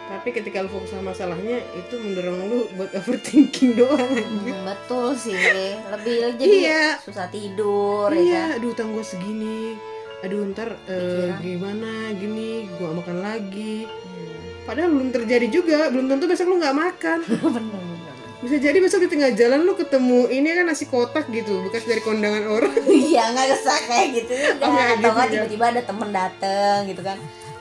[0.10, 4.10] tapi ketika lu fokus sama masalahnya itu mendorong lu buat overthinking doang.
[4.10, 5.38] Hmm, betul sih
[5.86, 6.86] lebih jadi Iya.
[6.98, 8.26] susah tidur ya kan?
[8.26, 9.78] Iya aduh utang gue segini.
[10.20, 11.40] Aduh ntar Pikiran.
[11.40, 11.92] gimana?
[12.12, 13.86] Gini gua makan lagi.
[13.86, 14.28] Hmm.
[14.66, 15.80] padahal belum terjadi juga.
[15.90, 17.20] Belum tentu besok lu nggak makan.
[17.30, 17.98] Bener bener
[18.40, 22.00] bisa jadi besok di tengah jalan lu ketemu ini kan nasi kotak gitu bekas dari
[22.00, 22.72] kondangan orang.
[23.10, 24.32] Iya nggak kesah kayak gitu.
[24.64, 25.32] Oh, atau gitu nggak ya.
[25.36, 27.20] tiba-tiba ada temen dateng gitu kan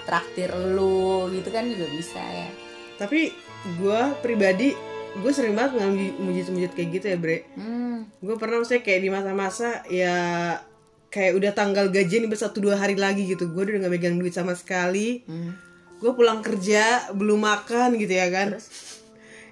[0.08, 2.48] traktir lu gitu kan juga bisa ya
[2.96, 3.36] tapi
[3.76, 4.72] gua pribadi
[5.18, 8.22] gue sering banget ngalamin mujizat-mujizat kayak gitu ya bre hmm.
[8.22, 10.14] gue pernah maksudnya kayak di masa-masa ya
[11.08, 14.32] kayak udah tanggal gajian nih satu dua hari lagi gitu gue udah gak megang duit
[14.32, 15.56] sama sekali Hmm.
[15.98, 18.68] gue pulang kerja belum makan gitu ya kan Terus?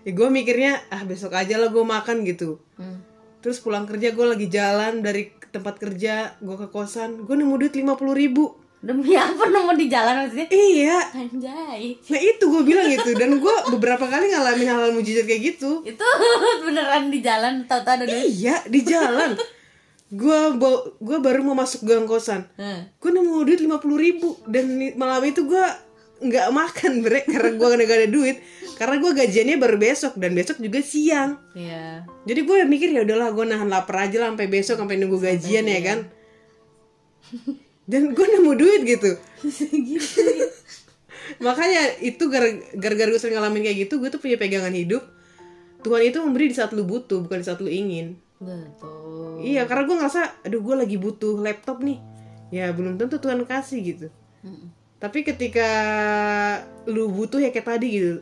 [0.07, 3.01] ya gue mikirnya ah besok aja lah gue makan gitu Hmm.
[3.41, 7.75] terus pulang kerja gue lagi jalan dari tempat kerja gue ke kosan gue nemu duit
[7.75, 8.55] lima puluh ribu
[8.87, 10.49] demi apa nemu di jalan maksudnya?
[10.49, 10.99] Iya.
[11.11, 11.83] Anjay.
[12.07, 15.83] Nah itu gue bilang gitu dan gue beberapa kali ngalamin hal-hal mujizat kayak gitu.
[15.83, 16.07] Itu
[16.67, 19.35] beneran di jalan tau-tau ada duit iya di jalan.
[20.07, 20.39] Gue
[21.03, 22.47] gue baru mau masuk gang kosan.
[22.55, 22.87] Hmm.
[23.03, 25.67] gue nemu duit lima puluh ribu dan malam itu gue
[26.17, 28.39] nggak makan bre karena gue gak ada duit.
[28.79, 31.43] Karena gue gajiannya baru besok dan besok juga siang.
[31.59, 32.07] Iya.
[32.23, 35.67] jadi gue mikir ya udahlah gue nahan lapar aja lah sampai besok sampai nunggu gajian
[35.67, 35.99] ya kan
[37.87, 39.11] dan gue nemu duit gitu
[41.47, 45.03] makanya itu gara- gara-gara gue sering ngalamin kayak gitu gue tuh punya pegangan hidup
[45.83, 49.41] Tuhan itu memberi di saat lu butuh bukan di saat lu ingin Betul.
[49.41, 51.99] Iya, karena gue ngerasa, aduh gue lagi butuh laptop nih.
[52.53, 54.07] Ya belum tentu Tuhan kasih gitu.
[54.45, 54.69] Mm-mm.
[55.01, 55.69] Tapi ketika
[56.89, 58.21] lu butuh ya kayak tadi gitu,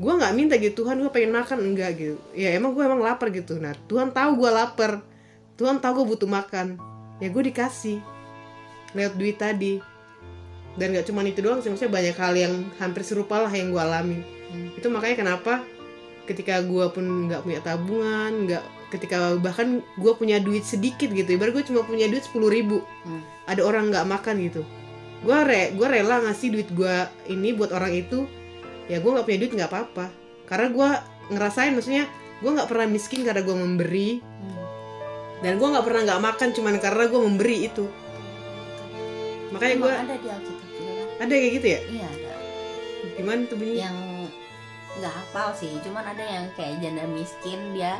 [0.00, 2.16] gue nggak minta gitu Tuhan gue pengen makan enggak gitu.
[2.32, 3.56] Ya emang gue emang lapar gitu.
[3.60, 5.04] Nah Tuhan tahu gue lapar,
[5.60, 6.80] Tuhan tahu gue butuh makan.
[7.20, 8.00] Ya gue dikasih
[8.96, 9.82] lewat duit tadi.
[10.78, 13.82] Dan gak cuma itu doang sih, maksudnya banyak hal yang hampir serupa lah yang gue
[13.82, 14.22] alami.
[14.50, 14.70] Hmm.
[14.78, 15.62] Itu makanya kenapa
[16.30, 18.62] ketika gue pun nggak punya tabungan, nggak
[18.94, 23.22] ketika bahkan gue punya duit sedikit gitu, ibarat gue cuma punya duit sepuluh ribu, Hmm.
[23.50, 24.62] ada orang nggak makan gitu,
[25.26, 26.96] gue re gue rela ngasih duit gue
[27.30, 28.30] ini buat orang itu,
[28.86, 30.06] ya gue nggak punya duit nggak apa-apa,
[30.46, 30.88] karena gue
[31.34, 32.06] ngerasain maksudnya
[32.42, 34.62] gue nggak pernah miskin karena gue memberi, Hmm.
[35.42, 37.84] dan gue nggak pernah nggak makan cuman karena gue memberi itu,
[39.50, 41.08] makanya gue ada di Alkitab juga kan?
[41.20, 42.32] ada kayak gitu ya, Iya ada.
[43.16, 43.74] gimana tuh bunyi?
[43.76, 43.96] Yang
[44.90, 47.94] nggak hafal sih, cuman ada yang kayak janda miskin dia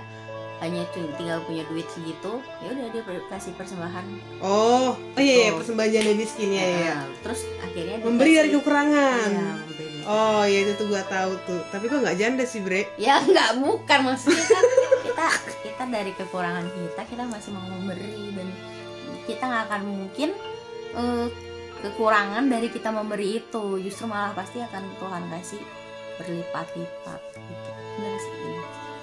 [0.60, 4.04] hanya tinggal punya duit segitu, ya udah dia kasih persembahan.
[4.44, 5.58] Oh, oh iya, iya Betul.
[5.64, 6.96] persembahan janda miskin ya, ya.
[7.24, 9.28] Terus akhirnya Memberi dari kekurangan.
[9.32, 9.88] Iya, memberi.
[10.04, 11.60] Oh iya itu tuh gua tahu tuh.
[11.72, 12.92] Tapi gua nggak janda sih bre.
[13.00, 14.64] Ya nggak bukan maksudnya kan
[15.00, 15.26] kita
[15.64, 18.48] kita dari kekurangan kita kita masih mau memberi dan
[19.24, 20.30] kita nggak akan mungkin
[20.92, 21.26] eh,
[21.80, 25.62] kekurangan dari kita memberi itu justru malah pasti akan Tuhan kasih
[26.20, 27.70] berlipat-lipat gitu.
[28.16, 28.58] Sih.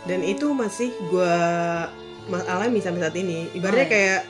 [0.05, 1.35] Dan itu masih gua
[2.25, 3.49] ma- alami sampai saat ini.
[3.51, 3.93] Ibaratnya Oh, iya.
[3.93, 4.21] kayak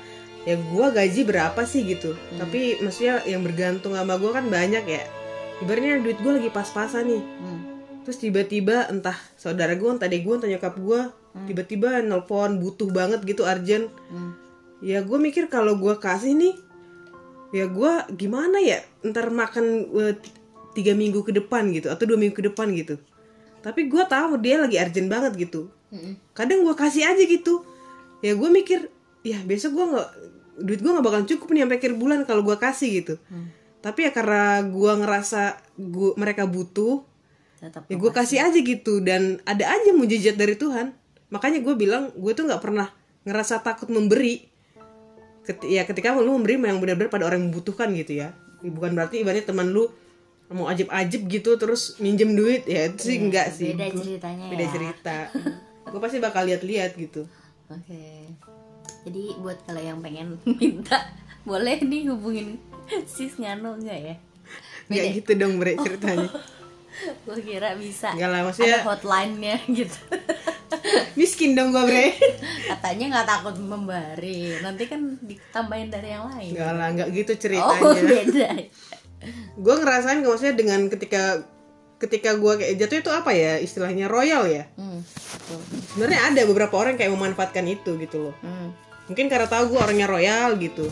[0.44, 2.16] ya gua gaji berapa sih gitu.
[2.16, 2.40] Hmm.
[2.42, 5.04] Tapi maksudnya yang bergantung sama gua kan banyak ya.
[5.60, 7.24] Ibaratnya duit gua lagi pas-pasan nih.
[7.24, 7.62] Hmm.
[8.02, 11.02] Terus tiba-tiba entah saudara gua, entah adek gua, entah nyokap gua
[11.36, 11.46] Hmm.
[11.46, 13.92] tiba-tiba nelpon butuh banget gitu urgent.
[14.10, 14.34] Hmm.
[14.82, 16.54] Ya gue mikir kalau gua kasih nih
[17.56, 19.88] ya gua gimana ya ntar makan
[20.20, 20.36] t-
[20.76, 23.00] tiga minggu ke depan gitu atau dua minggu ke depan gitu.
[23.64, 25.72] Tapi gua tahu dia lagi urgent banget gitu.
[26.36, 27.64] Kadang gua kasih aja gitu.
[28.20, 28.92] Ya gue mikir
[29.24, 30.10] ya besok gua nggak
[30.66, 33.16] duit gua nggak bakalan cukup nih sampai akhir bulan kalau gua kasih gitu.
[33.30, 33.54] Hmm.
[33.78, 37.06] tapi ya karena gua ngerasa gua, mereka butuh
[37.58, 39.02] Tetap ya gue kasih aja gitu.
[39.02, 40.94] Dan ada aja mujizat dari Tuhan.
[41.34, 42.94] Makanya gue bilang gue tuh nggak pernah
[43.26, 44.46] ngerasa takut memberi
[45.48, 48.36] keti- ya ketika lu memberi yang benar-benar pada orang yang membutuhkan gitu ya.
[48.60, 49.88] Bukan berarti ibaratnya teman lu
[50.48, 53.72] mau ajib-ajib gitu terus minjem duit ya itu sih enggak sih.
[53.72, 54.70] beda Gua- ceritanya beda ya.
[54.70, 55.18] cerita.
[55.90, 57.24] Gue pasti bakal lihat-lihat gitu.
[57.68, 58.28] Oke.
[59.04, 61.00] Jadi buat kalau yang pengen minta
[61.42, 62.60] boleh nih hubungin
[63.08, 64.16] sis Ngano enggak ya?
[64.88, 66.32] nggak gitu dong bre ceritanya
[67.24, 68.12] Gue kira bisa.
[68.12, 70.00] Enggak lah, Ada maksudnya- hotline-nya gitu.
[71.14, 72.08] miskin dong gue bre
[72.68, 74.58] Katanya nggak takut membari.
[74.60, 76.52] Nanti kan ditambahin dari yang lain.
[76.52, 78.50] Enggak lah nggak gitu Oh, ceritanya beda.
[79.56, 81.42] gue ngerasain nggak maksudnya dengan ketika
[81.98, 85.02] ketika gue kayak jatuh itu apa ya istilahnya royal ya Hmm.
[85.90, 88.70] sebenarnya ada beberapa orang kayak memanfaatkan itu gitu loh Hmm.
[89.08, 90.86] mungkin karena tahu gue orangnya royal gitu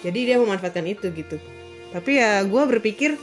[0.00, 1.36] jadi dia memanfaatkan itu gitu
[1.92, 3.20] tapi ya gue berpikir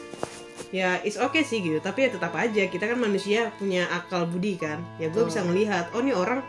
[0.71, 1.77] ya is okay sih gitu.
[1.83, 4.81] Tapi ya tetap aja kita kan manusia punya akal budi kan.
[4.97, 6.41] Ya gue bisa ngelihat oh nih orang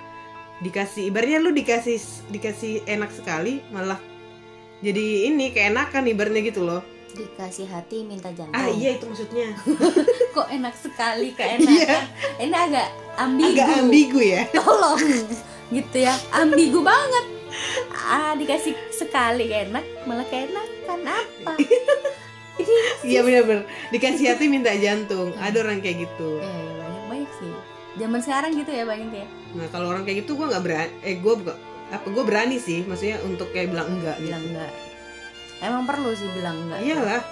[0.62, 1.98] dikasih ibaratnya lu dikasih
[2.30, 3.98] dikasih enak sekali malah
[4.82, 6.82] jadi ini keenakan ibaratnya gitu loh.
[7.14, 8.56] Dikasih hati minta jantung.
[8.56, 9.54] ah iya itu maksudnya.
[10.34, 12.02] Kok enak sekali keenakan.
[12.42, 13.54] Ini agak ambigu.
[13.54, 14.42] agak ambigu ya.
[14.58, 14.98] Tolong.
[15.70, 16.18] Gitu ya.
[16.34, 17.24] Ambigu banget.
[18.02, 20.98] Ah dikasih sekali enak malah keenakan.
[21.06, 21.52] Apa
[22.72, 25.32] ini iya bener-bener dikasih hati minta jantung.
[25.36, 26.40] Ada orang kayak gitu.
[26.40, 27.52] Ya, ya banyak banyak sih.
[28.00, 31.20] Zaman sekarang gitu ya banyak ya nah kalau orang kayak gitu gue nggak berani eh
[31.20, 31.52] gue buka
[31.92, 32.80] apa gue berani sih.
[32.88, 34.32] Maksudnya untuk kayak bilang enggak gitu.
[34.32, 34.72] bilang enggak.
[35.60, 36.80] Emang perlu sih bilang enggak.
[36.80, 37.22] Iyalah.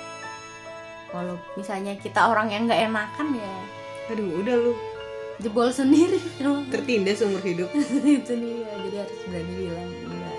[1.11, 3.55] Kalau misalnya kita orang yang nggak enakan ya.
[4.13, 4.73] Aduh udah lu.
[5.41, 6.21] Jebol sendiri.
[6.73, 7.73] Tertindas seumur hidup.
[8.21, 10.37] Itu nih ya jadi harus berani bilang enggak.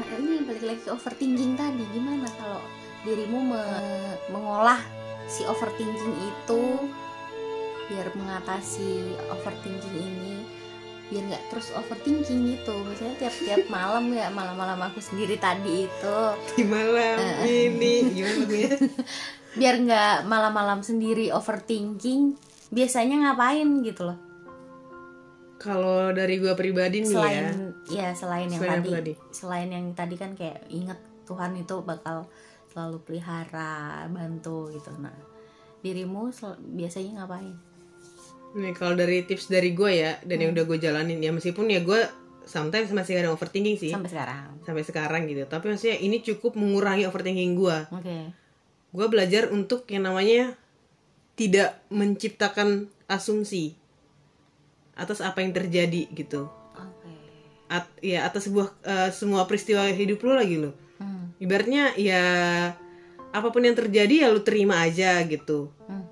[0.00, 1.84] Nah ini balik lagi ke overthinking tadi.
[1.92, 2.64] Gimana kalau
[3.08, 3.88] dirimu me-
[4.28, 4.76] mengolah
[5.24, 6.62] si overthinking itu
[7.86, 8.90] biar mengatasi
[9.30, 10.36] overthinking ini
[11.08, 12.76] biar nggak terus overthinking gitu.
[12.84, 16.18] Misalnya tiap-tiap malam ya malam-malam aku sendiri tadi itu.
[16.52, 18.68] Di malam ini gimana lagunya
[19.50, 22.36] biar nggak malam-malam sendiri overthinking
[22.68, 24.18] biasanya ngapain gitu loh?
[25.58, 27.16] Kalau dari gue pribadi nih ya.
[27.16, 27.46] Selain
[27.88, 28.90] ya selain yang Selain tadi.
[28.92, 29.12] tadi?
[29.32, 32.28] selain yang tadi kan kayak ingat Tuhan itu bakal
[32.78, 34.94] selalu pelihara bantu gitu.
[35.02, 35.10] Nah
[35.82, 36.30] dirimu
[36.78, 37.58] biasanya ngapain?
[38.54, 41.82] Nih kalau dari tips dari gue ya dan yang udah gue jalanin ya meskipun ya
[41.82, 42.06] gue
[42.46, 43.90] sometimes masih ada overthinking sih.
[43.90, 44.62] Sampai sekarang.
[44.62, 45.42] Sampai sekarang gitu.
[45.50, 48.18] Tapi maksudnya ini cukup mengurangi overthinking gue oke.
[48.94, 50.54] Gue belajar untuk yang namanya
[51.34, 53.74] tidak menciptakan asumsi
[54.94, 56.46] atas apa yang terjadi gitu.
[56.78, 57.10] Oke.
[57.66, 60.87] At, ya atas sebuah eh, semua peristiwa hidup lu lagi lo Hmm,
[61.38, 62.22] ibaratnya ya
[63.28, 65.70] apa pun yang terjadi ya lu terima aja gitu.
[65.86, 66.04] Hmm.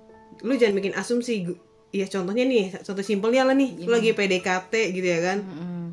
[0.45, 1.49] lu jangan bikin asumsi
[1.91, 5.39] ya contohnya nih contoh simpelnya lah nih lu lagi PDKT gitu ya kan.
[5.43, 5.85] Mm-mm.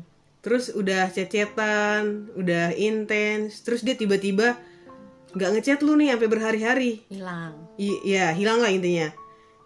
[0.44, 4.60] terus udah cecetan udah intens terus dia tiba-tiba
[5.34, 6.92] nggak ngechat lu nih sampai berhari-hari.
[7.10, 7.56] Hilang.
[7.80, 9.10] I- ya hilang lah intinya.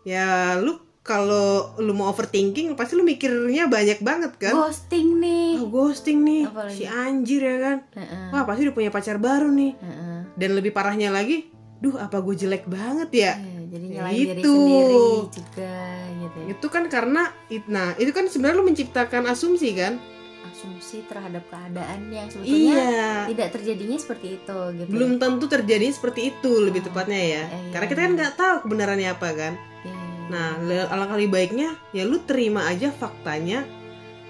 [0.07, 4.53] Ya lu kalau lu mau overthinking pasti lu mikirnya banyak banget kan?
[4.53, 5.57] Ghosting nih.
[5.57, 6.45] Oh, ghosting nih.
[6.45, 6.77] Apalagi?
[6.77, 7.77] si anjir ya kan?
[7.97, 9.73] Heeh, wah pasti udah punya pacar baru nih.
[9.81, 10.21] Heeh.
[10.39, 13.33] dan lebih parahnya lagi duh apa gue jelek banget ya?
[13.39, 14.53] Iya, jadi Ya nyalain diri itu.
[14.53, 15.75] sendiri juga
[16.13, 16.47] gitu ya.
[16.53, 17.23] itu kan karena
[17.67, 19.97] nah itu kan sebenarnya lu menciptakan asumsi kan?
[20.45, 23.11] Asumsi terhadap keadaan yang sebetulnya iya.
[23.31, 27.27] tidak terjadinya seperti itu gitu belum tentu terjadi seperti itu lebih tepatnya ya.
[27.27, 29.53] Iya, iya, karena kita kan nggak tahu kebenarannya apa kan?
[29.87, 30.08] Ya, ya, ya.
[30.29, 30.61] Nah
[30.93, 33.65] alangkah lebih baiknya ya lu terima aja faktanya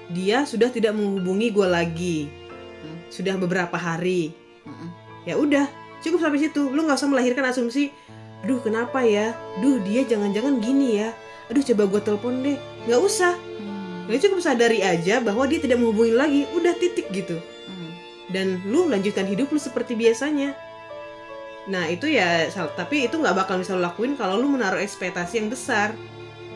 [0.09, 2.19] dia sudah tidak menghubungi gue lagi.
[2.79, 2.99] Hmm.
[3.11, 4.31] sudah beberapa hari.
[4.63, 4.89] Mm-mm.
[5.27, 5.67] ya udah
[6.01, 6.71] cukup sampai situ.
[6.71, 7.91] Lu nggak usah melahirkan asumsi
[8.47, 9.35] duh kenapa ya?
[9.61, 11.11] Duh dia jangan-jangan gini ya.
[11.51, 12.59] Aduh coba gue telepon deh.
[12.87, 13.35] Nggak usah.
[13.35, 16.43] Hmm, lu cukup sadari aja bahwa dia tidak menghubungi lagi.
[16.55, 17.37] Udah titik gitu.
[17.69, 17.93] Hmm.
[18.29, 20.53] dan lu lanjutkan hidup lu seperti biasanya
[21.69, 25.53] nah itu ya tapi itu nggak bakal bisa lu lakuin kalau lu menaruh ekspektasi yang
[25.53, 25.93] besar.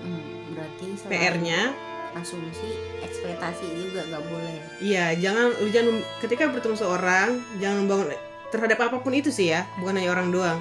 [0.01, 1.77] Hmm, berarti PR-nya
[2.17, 4.57] asumsi ekspektasi juga nggak boleh.
[4.81, 7.29] Iya jangan lu jangan ketika bertemu seorang
[7.61, 8.09] jangan membangun
[8.49, 10.59] terhadap apa pun itu sih ya bukan hanya orang doang.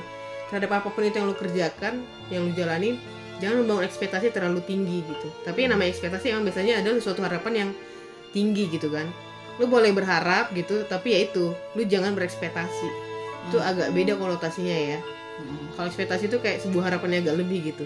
[0.52, 3.00] Terhadap apa pun itu yang lu kerjakan yang lu jalanin
[3.40, 5.28] jangan membangun ekspektasi terlalu tinggi gitu.
[5.48, 7.70] Tapi yang namanya ekspektasi emang biasanya adalah suatu harapan yang
[8.36, 9.08] tinggi gitu kan.
[9.60, 13.11] Lu boleh berharap gitu tapi ya itu lu jangan berekspektasi
[13.48, 13.70] itu Hmm.
[13.70, 15.00] agak beda konotasinya ya
[15.38, 15.74] Hmm.
[15.74, 17.86] kalau ekspektasi itu kayak sebuah harapan yang agak lebih gitu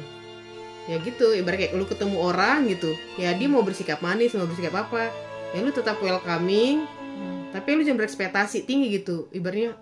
[0.86, 4.76] ya gitu ibarat kayak lu ketemu orang gitu ya dia mau bersikap manis mau bersikap
[4.78, 5.10] apa
[5.52, 6.84] ya lu tetap welcoming
[7.16, 7.50] Hmm.
[7.50, 9.74] tapi lu jangan berekspektasi tinggi gitu ibaratnya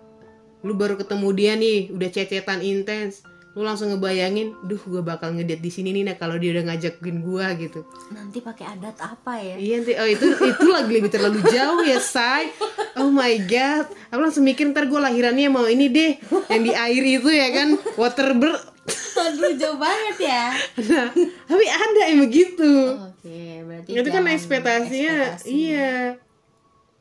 [0.62, 3.20] lu baru ketemu dia nih udah cecetan intens
[3.54, 7.22] lu langsung ngebayangin duh gue bakal ngedate di sini nih nah kalau dia udah ngajakin
[7.22, 7.86] gua gitu.
[8.10, 9.54] Nanti pakai adat apa ya?
[9.54, 12.50] Iya nanti oh itu itu lagi lebih terlalu jauh ya say.
[12.98, 13.86] Oh my god.
[14.10, 16.18] Aku langsung mikir ntar gue lahirannya mau ini deh
[16.50, 18.74] yang di air itu ya kan water ber
[19.14, 20.44] Aduh jauh banget ya.
[20.90, 21.08] nah,
[21.46, 22.98] tapi ada yang begitu.
[22.98, 25.46] Oke, berarti itu kan ekspektasinya ekspektasi.
[25.48, 26.18] iya.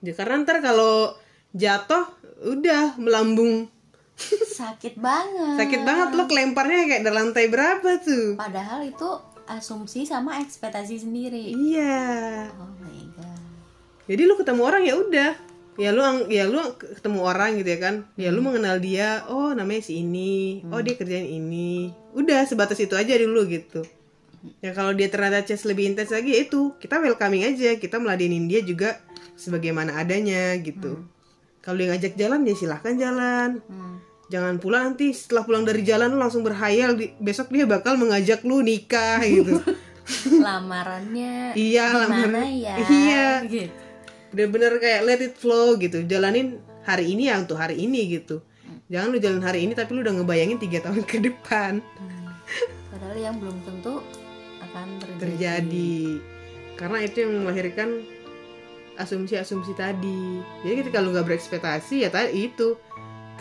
[0.05, 1.17] Ya, karena ntar kalau
[1.57, 2.07] jatuh
[2.45, 3.72] udah melambung
[4.59, 5.57] sakit banget.
[5.59, 8.39] sakit banget lo kelemparnya kayak dari lantai berapa tuh?
[8.39, 9.09] Padahal itu
[9.47, 11.51] asumsi sama ekspektasi sendiri.
[11.51, 12.47] iya.
[12.55, 13.41] Oh my god.
[14.07, 15.31] jadi lu ketemu orang ya udah.
[15.73, 17.95] Ya lu ya lu ketemu orang gitu ya kan.
[18.13, 20.61] Ya lu mengenal dia oh namanya si ini.
[20.69, 21.89] Oh dia kerjain ini.
[22.13, 23.81] Udah sebatas itu aja dulu gitu.
[24.61, 26.77] Ya kalau dia ternyata chest lebih intens lagi ya itu.
[26.77, 27.73] Kita welcoming aja.
[27.81, 29.01] Kita meladenin dia juga
[29.33, 31.01] sebagaimana adanya gitu.
[31.63, 33.49] Kalau dia ngajak jalan ya silahkan jalan.
[33.65, 33.97] Hmm.
[34.33, 38.41] Jangan pula nanti setelah pulang dari jalan lu langsung berhayal di- besok dia bakal mengajak
[38.41, 39.61] lu nikah gitu.
[40.41, 42.75] Lamarannya Iya, lamaran- ya?
[42.83, 43.25] iya.
[43.45, 43.69] Gitu.
[44.33, 46.01] bener-bener kayak let it flow gitu.
[46.03, 48.41] Jalanin hari ini ya untuk hari ini gitu.
[48.89, 51.85] Jangan lu jalan hari ini tapi lu udah ngebayangin tiga tahun ke depan.
[52.89, 54.01] Padahal yang belum tentu
[54.59, 55.21] akan terjadi.
[55.21, 55.97] terjadi.
[56.73, 57.89] Karena itu yang melahirkan
[58.95, 60.41] asumsi-asumsi tadi.
[60.61, 62.73] Jadi ketika lu nggak berekspektasi ya tadi itu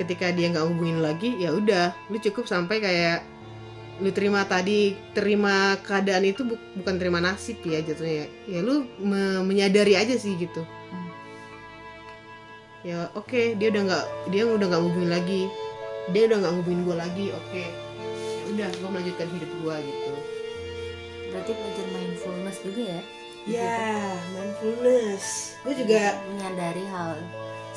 [0.02, 3.22] ketika dia nggak hubungin lagi ya udah lu cukup sampai kayak
[4.02, 8.82] lu terima tadi terima keadaan itu bu- bukan terima nasib ya jatuhnya ya, ya lu
[8.98, 10.64] me- menyadari aja sih gitu.
[10.90, 11.10] Hmm.
[12.82, 15.42] ya oke dia udah nggak dia udah nggak hubungin lagi.
[16.10, 17.62] Dia udah nggak hubungin gue lagi oke.
[17.62, 20.12] Ya udah gue melanjutkan hidup gue gitu.
[21.30, 23.00] Berarti belajar mindfulness juga ya.
[23.46, 23.78] ya
[24.34, 25.24] mindfulness.
[25.62, 27.22] Gue juga menyadari hal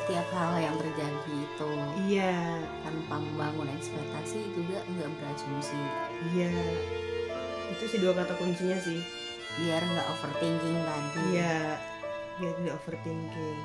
[0.06, 1.70] setiap hal yang terjadi itu
[2.06, 2.62] iya.
[2.86, 5.82] tanpa membangun ekspektasi juga nggak berasumsi.
[6.30, 6.54] Iya.
[7.74, 9.02] Itu sih dua kata kuncinya sih.
[9.58, 11.22] Biar nggak overthinking tadi.
[11.34, 11.82] Iya.
[12.38, 13.58] Biar tidak overthinking.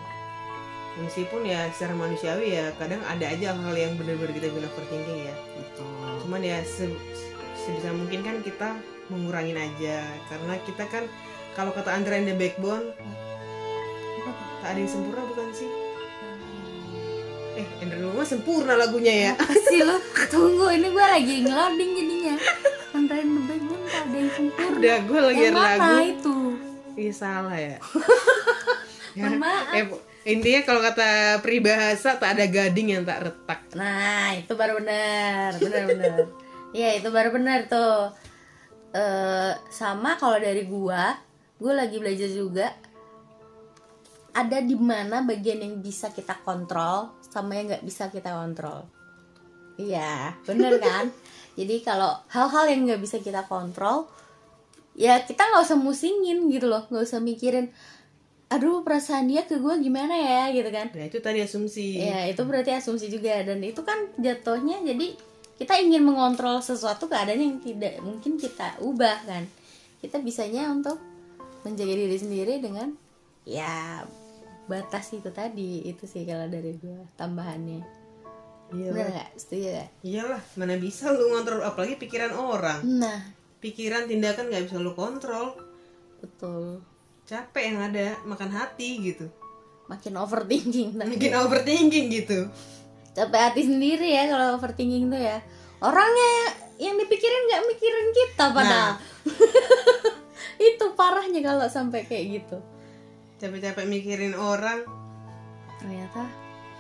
[1.05, 5.37] Meskipun ya secara manusiawi ya kadang ada aja hal yang benar-benar kita bilang overthinking ya.
[5.61, 5.85] Itu
[6.25, 7.05] cuman ya se-
[7.53, 8.81] sebisa mungkin kan kita
[9.13, 10.09] mengurangin aja.
[10.33, 11.05] Karena kita kan
[11.53, 12.97] kalau kata Andra and the Backbone
[14.65, 15.90] tak ada yang sempurna bukan sih
[17.61, 19.33] eh Andra mah sempurna lagunya ya.
[19.37, 19.97] Apa sih lo
[20.33, 22.37] tunggu ini gue lagi ngeloading jadinya.
[22.97, 24.77] Andrea the Backbone tak ada yang sempurna.
[24.81, 26.37] Udah gue lagi yang mana lagu itu?
[26.97, 27.77] Iya salah ya.
[29.21, 29.75] Mohon maaf.
[29.75, 29.85] eh,
[30.31, 31.11] intinya kalau kata
[31.43, 33.61] peribahasa tak ada gading yang tak retak.
[33.77, 36.17] Nah itu baru benar benar benar.
[36.71, 38.15] Iya itu baru benar tuh.
[38.97, 41.19] Eh sama kalau dari gua
[41.61, 42.73] gue lagi belajar juga
[44.31, 48.85] ada di mana bagian yang bisa kita kontrol sama yang nggak bisa kita kontrol.
[49.81, 51.09] Iya bener kan?
[51.59, 54.11] Jadi kalau hal-hal yang nggak bisa kita kontrol
[54.99, 57.71] ya kita nggak usah musingin gitu loh nggak usah mikirin
[58.51, 60.51] aduh perasaan dia ke gue gimana ya?
[60.51, 60.91] gitu kan.
[60.91, 62.03] Nah itu tadi asumsi.
[62.03, 63.47] Ya itu berarti asumsi juga.
[63.47, 65.15] Dan itu kan jatuhnya jadi
[65.55, 69.47] kita ingin mengontrol sesuatu keadaan yang tidak mungkin kita ubah kan.
[70.03, 70.99] Kita bisanya untuk
[71.63, 72.91] menjaga diri sendiri dengan
[73.47, 74.03] ya
[74.71, 77.83] batas itu tadi itu sih kalau dari gue tambahannya.
[78.71, 79.89] Iya setuju gak?
[80.07, 82.79] iyalah mana bisa lu ngontrol apalagi pikiran orang.
[82.87, 83.19] Nah.
[83.59, 85.59] Pikiran tindakan nggak bisa lu kontrol.
[86.23, 86.79] Betul.
[87.27, 89.27] Capek yang ada makan hati gitu.
[89.91, 92.47] Makin overthinking tapi bikin overthinking gitu.
[93.11, 95.43] Capek hati sendiri ya kalau overthinking tuh ya.
[95.83, 96.33] Orangnya
[96.79, 98.95] yang dipikirin nggak mikirin kita padahal.
[100.71, 102.63] Itu parahnya kalau sampai kayak gitu
[103.41, 104.85] capek-capek mikirin orang.
[105.81, 106.29] Ternyata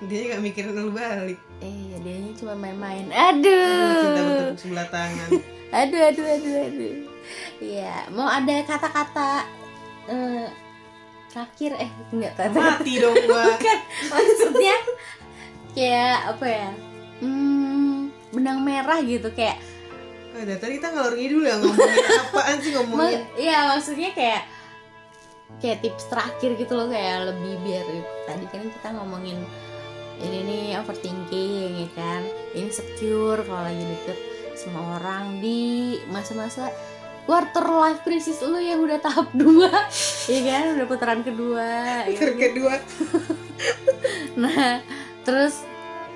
[0.05, 1.41] dia nggak mikirin lu balik.
[1.65, 3.09] Eh dia cuma main-main.
[3.09, 3.97] Aduh.
[4.05, 5.29] Cinta bertepuk sebelah tangan.
[5.71, 6.95] Aduh aduh aduh aduh.
[7.63, 9.47] Iya mau ada kata-kata
[10.11, 10.51] eh,
[11.31, 13.47] terakhir eh enggak tadi mati dong gua.
[13.55, 13.79] Bukan
[14.11, 14.77] maksudnya
[15.71, 16.69] kayak apa ya
[17.23, 19.63] hmm, benang merah gitu kayak
[20.35, 24.43] dari tadi kita ngalor ngidul ya ngomongin apaan sih ngomongin Iya maksudnya kayak
[25.59, 27.87] kayak tips terakhir gitu loh kayak lebih biar
[28.25, 29.43] tadi kan kita ngomongin
[30.21, 32.23] ini nih overthinking ya kan?
[32.55, 34.19] Insecure kalau lagi deket
[34.55, 36.69] sama orang di masa-masa
[37.25, 39.65] quarter life crisis lu yang udah tahap 2
[40.29, 40.65] ya kan?
[40.77, 42.35] Udah putaran kedua ya kan?
[42.37, 42.75] kedua.
[44.41, 44.81] Nah
[45.25, 45.65] terus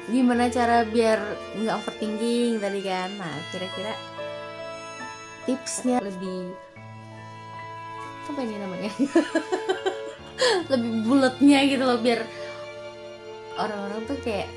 [0.09, 1.21] gimana cara biar
[1.57, 3.09] nggak overthinking tadi kan?
[3.17, 3.93] Nah kira-kira
[5.45, 6.53] tipsnya lebih
[8.31, 8.91] apa ini namanya.
[10.73, 12.21] Lebih bulatnya gitu loh biar
[13.55, 14.51] orang-orang tuh kayak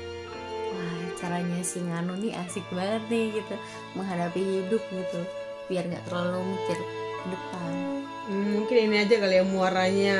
[0.74, 3.54] wah caranya si Nganu nih asik banget nih gitu.
[3.94, 5.20] Menghadapi hidup gitu
[5.68, 6.78] biar nggak terlalu mikir
[7.22, 7.72] ke depan.
[8.28, 10.16] Hmm, mungkin ini aja kali ya muaranya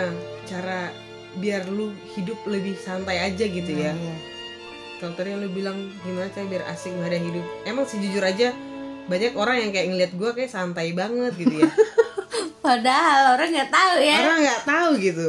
[0.49, 0.93] cara
[1.37, 3.93] biar lu hidup lebih santai aja gitu ya.
[3.93, 4.17] Iya.
[4.99, 7.47] kalau tadi yang lu bilang gimana cara biar asik nggak ada hidup?
[7.63, 8.51] Emang sih jujur aja
[9.09, 11.71] banyak orang yang kayak ngeliat gue kayak santai banget gitu ya
[12.69, 14.19] padahal orang nggak tahu ya.
[14.21, 15.29] Orang nggak tahu gitu.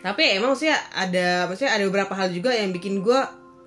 [0.00, 3.20] Tapi emang sih ada maksudnya ada beberapa hal juga yang bikin gue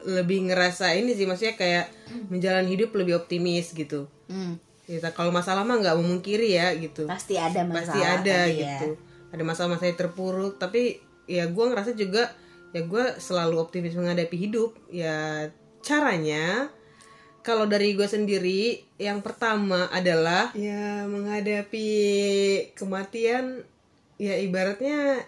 [0.03, 1.89] lebih ngerasa ini sih maksudnya kayak
[2.29, 4.09] menjalani hidup lebih optimis gitu.
[4.29, 7.05] Hmm, kita kalau masalah mah nggak memungkiri ya gitu.
[7.05, 8.77] Pasti ada masalah pasti ada tadi ya.
[8.77, 8.89] gitu.
[9.33, 12.33] Ada masalah-masalah yang terpuruk tapi ya gue ngerasa juga
[12.73, 14.73] ya gue selalu optimis menghadapi hidup.
[14.89, 15.49] Ya
[15.85, 16.73] caranya
[17.43, 21.89] kalau dari gue sendiri yang pertama adalah ya menghadapi
[22.71, 23.67] kematian
[24.15, 25.27] ya ibaratnya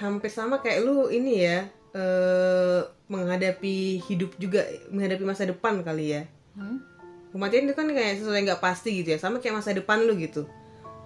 [0.00, 2.80] hampir sama kayak lu ini ya eh,
[3.12, 6.24] menghadapi hidup juga menghadapi masa depan kali ya.
[6.58, 6.80] Hmm?
[7.28, 10.16] kematian itu kan kayak sesuatu yang nggak pasti gitu ya sama kayak masa depan lu
[10.16, 10.48] gitu.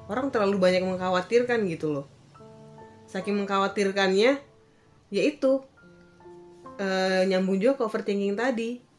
[0.06, 2.06] Orang terlalu banyak mengkhawatirkan gitu loh.
[3.10, 4.38] Saking mengkhawatirkannya
[5.10, 5.52] ya itu
[6.78, 8.91] eh, nyambung juga ke overthinking tadi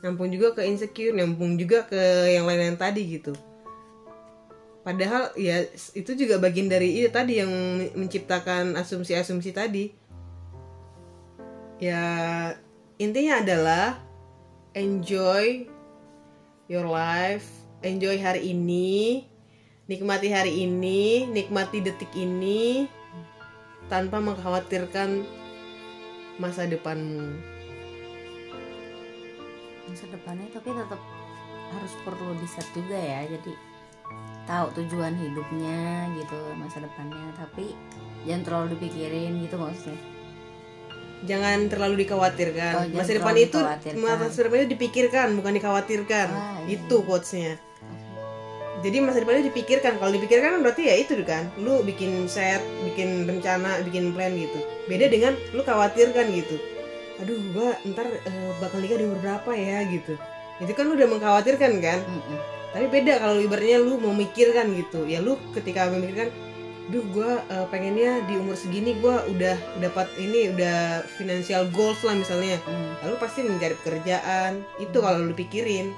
[0.00, 1.98] nyambung juga ke insecure nyambung juga ke
[2.32, 3.36] yang lain-lain tadi gitu
[4.80, 7.52] padahal ya itu juga bagian dari itu tadi yang
[7.92, 9.92] menciptakan asumsi-asumsi tadi
[11.78, 12.00] ya
[12.96, 14.00] intinya adalah
[14.74, 15.68] enjoy
[16.68, 17.48] your life,
[17.80, 19.24] enjoy hari ini,
[19.88, 22.86] nikmati hari ini, nikmati detik ini
[23.88, 25.24] tanpa mengkhawatirkan
[26.36, 27.57] masa depanmu.
[29.88, 31.00] Masa depannya tapi tetap
[31.68, 33.52] harus perlu di set juga ya jadi
[34.48, 37.76] tahu tujuan hidupnya gitu masa depannya tapi
[38.24, 40.00] jangan terlalu dipikirin gitu maksudnya
[41.26, 42.72] Jangan terlalu dikhawatirkan.
[42.78, 43.58] Oh, masa depan itu
[43.98, 46.28] masa depan itu dipikirkan, bukan dikhawatirkan.
[46.30, 46.78] Ah, iya.
[46.78, 47.58] Itu quotesnya.
[48.86, 49.98] Jadi masa depannya dipikirkan.
[49.98, 51.50] Kalau dipikirkan kan berarti ya itu kan.
[51.58, 54.62] Lu bikin set, bikin rencana, bikin plan gitu.
[54.86, 56.54] Beda dengan lu khawatirkan gitu.
[57.18, 60.14] Aduh, gua ntar eh, bakal nikah di umur berapa ya gitu.
[60.62, 61.98] Itu kan lu udah mengkhawatirkan kan.
[62.06, 62.38] Mm-mm.
[62.68, 65.02] Tapi beda kalau ibaratnya lu memikirkan gitu.
[65.08, 66.30] Ya lu ketika memikirkan,
[66.94, 72.14] duh gua eh, pengennya di umur segini gua udah dapat ini udah financial goals lah
[72.14, 72.62] misalnya.
[72.62, 72.94] Hmm.
[73.02, 74.62] Lalu pasti mencari pekerjaan.
[74.78, 75.90] Itu kalau lu pikirin.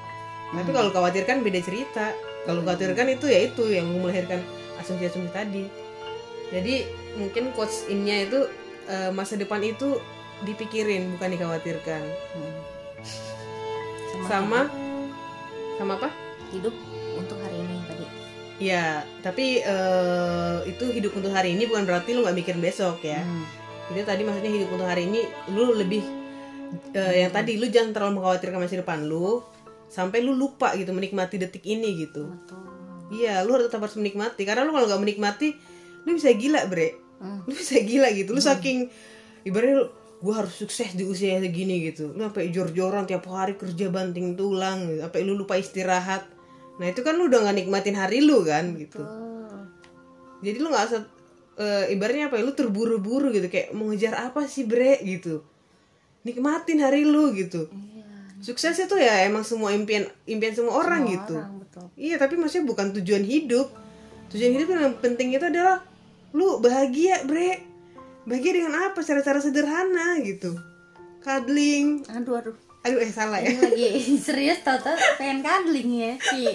[0.50, 2.16] Tapi kalau khawatirkan beda cerita.
[2.48, 4.40] Kalau khawatirkan itu ya itu yang melahirkan
[4.80, 5.68] asumsi-asumsi tadi.
[6.50, 6.88] Jadi
[7.20, 8.48] mungkin quotes innya itu
[8.88, 10.00] eh, masa depan itu
[10.44, 12.02] dipikirin bukan dikhawatirkan.
[12.36, 12.58] Hmm.
[14.28, 14.68] Sama
[15.80, 16.10] sama apa?
[16.50, 16.74] hidup
[17.14, 18.04] untuk hari ini tadi
[18.60, 23.24] Ya, tapi eh, itu hidup untuk hari ini bukan berarti lu nggak mikir besok ya.
[23.24, 23.48] Hmm.
[23.88, 25.24] Itu tadi maksudnya hidup untuk hari ini
[25.56, 26.04] lu lebih
[26.92, 29.40] eh, yang tadi lu jangan terlalu mengkhawatirkan masa depan lu
[29.88, 32.28] sampai lu lupa gitu menikmati detik ini gitu.
[32.28, 32.60] Betul.
[33.16, 35.56] Iya, lu harus tetap harus menikmati karena lu kalau nggak menikmati
[36.04, 37.00] lu bisa gila, Bre.
[37.16, 37.40] Hmm.
[37.48, 38.36] Lu bisa gila gitu.
[38.36, 38.92] Lu saking
[39.48, 39.88] ibaratnya
[40.20, 42.12] gue harus sukses di usia segini gitu.
[42.12, 45.00] Lu sampai jor-joran tiap hari kerja banting tulang, gitu.
[45.08, 46.28] sampai lu lupa istirahat.
[46.76, 49.00] Nah, itu kan lu udah gak nikmatin hari lu kan gitu.
[50.40, 51.02] Jadi lu nggak usah
[51.60, 55.44] eh, ibaratnya apa ya lu terburu-buru gitu kayak mau ngejar apa sih, Bre gitu.
[56.24, 57.68] Nikmatin hari lu gitu.
[57.68, 58.08] Iya.
[58.40, 61.36] Sukses itu ya emang semua impian impian semua orang Semua gitu.
[61.36, 61.84] orang, betul.
[61.96, 63.68] Iya, tapi maksudnya bukan tujuan hidup.
[64.32, 65.84] Tujuan hidup yang penting itu adalah
[66.32, 67.69] lu bahagia, Bre.
[68.28, 69.00] Bahagia dengan apa?
[69.00, 70.56] Cara-cara sederhana gitu.
[71.24, 72.04] Cuddling.
[72.12, 72.56] Aduh aduh.
[72.80, 73.52] Aduh, eh salah ya.
[73.52, 73.88] Ini lagi
[74.26, 74.80] serius tau
[75.20, 76.48] pengen cuddling ya si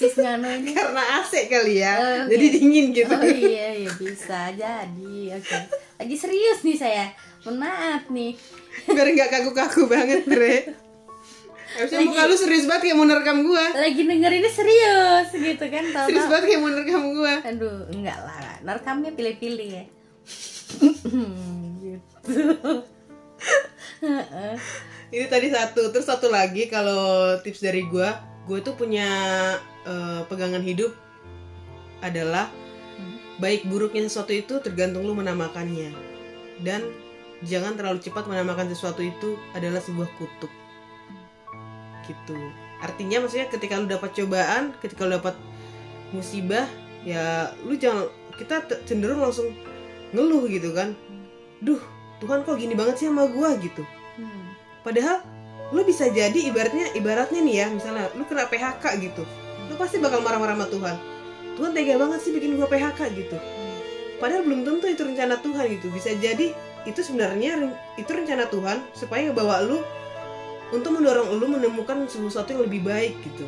[0.00, 0.72] sis Ngano ini.
[0.72, 1.92] Karena AC kali ya.
[2.00, 2.32] Oh, oke.
[2.32, 3.12] Jadi dingin gitu.
[3.12, 5.16] Oh iya iya bisa jadi.
[5.36, 5.56] Oke.
[6.00, 7.12] Lagi serius nih saya.
[7.44, 8.32] Maaf nih.
[8.88, 10.72] Biar nggak kaku-kaku banget, Bre.
[11.76, 13.64] Harusnya muka lu serius banget kayak mau nerekam gua.
[13.76, 17.34] Lagi denger ini serius gitu kan tau Serius banget kayak mau nerekam gua.
[17.44, 18.64] Aduh enggak lah.
[18.64, 19.84] Nerekamnya pilih-pilih ya.
[21.80, 22.30] Gitu.
[25.06, 28.18] Ini tadi satu, terus satu lagi kalau tips dari gua,
[28.50, 29.08] gue tuh punya
[29.86, 30.92] eh, pegangan hidup
[32.02, 32.50] adalah
[33.38, 35.94] baik buruknya sesuatu itu tergantung lu menamakannya.
[36.60, 36.82] Dan
[37.44, 40.52] jangan terlalu cepat menamakan sesuatu itu adalah sebuah kutuk.
[42.06, 42.38] Gitu.
[42.80, 45.36] Artinya maksudnya ketika lu dapat cobaan, ketika lu dapat
[46.10, 46.66] musibah,
[47.04, 49.52] ya lu jangan kita cenderung langsung
[50.16, 50.96] ngeluh gitu kan.
[51.60, 51.80] Duh,
[52.24, 53.84] Tuhan kok gini banget sih sama gua gitu.
[54.16, 54.56] Hmm.
[54.80, 55.20] Padahal
[55.76, 59.22] lu bisa jadi ibaratnya ibaratnya nih ya, misalnya lu kena PHK gitu.
[59.68, 60.96] Lu pasti bakal marah-marah sama Tuhan.
[61.60, 63.36] Tuhan tega banget sih bikin gua PHK gitu.
[64.16, 65.92] Padahal belum tentu itu rencana Tuhan gitu.
[65.92, 66.56] Bisa jadi
[66.88, 69.84] itu sebenarnya itu rencana Tuhan supaya ngebawa lu
[70.72, 73.44] untuk mendorong lu menemukan sesuatu yang lebih baik gitu.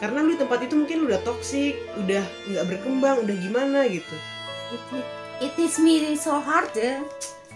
[0.00, 4.16] Karena lu di tempat itu mungkin lu udah toksik, udah nggak berkembang, udah gimana gitu.
[4.70, 5.06] Hit.
[5.40, 7.02] it is me so hard ya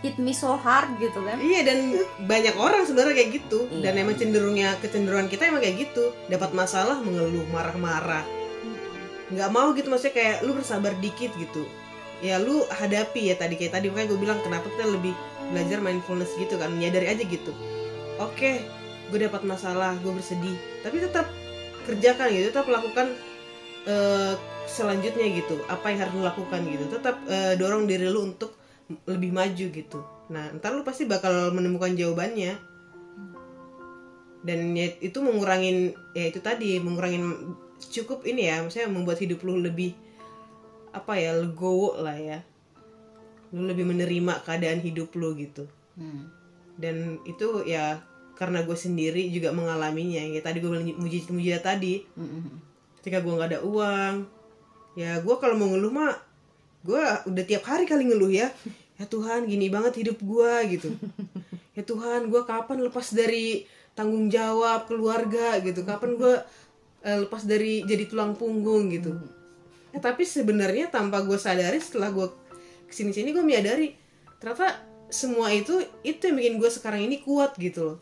[0.05, 1.41] hit me so hard gitu kan.
[1.41, 1.79] Iya dan
[2.29, 3.65] banyak orang sebenarnya kayak gitu.
[3.73, 3.89] Iya.
[3.89, 6.13] dan emang cenderungnya kecenderungan kita emang kayak gitu.
[6.29, 8.21] Dapat masalah mengeluh marah-marah.
[9.33, 11.65] Nggak mau gitu maksudnya kayak lu bersabar dikit gitu.
[12.21, 15.17] Ya lu hadapi ya tadi kayak tadi makanya gue bilang kenapa kita lebih
[15.57, 16.69] belajar mindfulness gitu kan?
[16.69, 17.57] Menyadari aja gitu.
[18.21, 18.61] Oke
[19.09, 20.57] gue dapat masalah gue bersedih.
[20.85, 21.33] Tapi tetap
[21.89, 23.17] kerjakan gitu tetap lakukan
[23.85, 26.85] eh, selanjutnya gitu apa yang harus lu lakukan gitu.
[26.89, 28.57] Tetap eh, dorong diri lu untuk
[29.09, 29.99] lebih maju gitu.
[30.33, 32.57] Nah ntar lu pasti bakal menemukan jawabannya.
[34.45, 39.57] Dan ya, itu mengurangin ya itu tadi mengurangin cukup ini ya maksudnya membuat hidup lu
[39.57, 39.97] lebih
[40.93, 42.45] apa ya legowo lah ya.
[43.57, 45.65] Lu lebih menerima keadaan hidup lu gitu.
[45.95, 46.27] Hmm.
[46.75, 48.03] dan itu ya
[48.35, 50.23] karena gue sendiri juga mengalaminya.
[50.27, 52.03] Ya tadi gue bilang muji muji tadi.
[52.19, 52.74] Mm-mm.
[53.05, 54.25] Ketika gue nggak ada uang.
[54.97, 56.17] Ya gue kalau mau ngeluh mah
[56.81, 58.49] gue udah tiap hari kali ngeluh ya.
[58.97, 60.97] Ya Tuhan gini banget hidup gue gitu.
[61.77, 65.85] Ya Tuhan gue kapan lepas dari tanggung jawab keluarga gitu.
[65.85, 66.35] Kapan gue
[67.05, 69.13] eh, lepas dari jadi tulang punggung gitu.
[69.93, 72.27] Ya, tapi sebenarnya tanpa gue sadari setelah gue
[72.89, 73.93] ke sini sini gue menyadari
[74.41, 74.81] ternyata
[75.13, 77.99] semua itu itu yang bikin gue sekarang ini kuat gitu loh.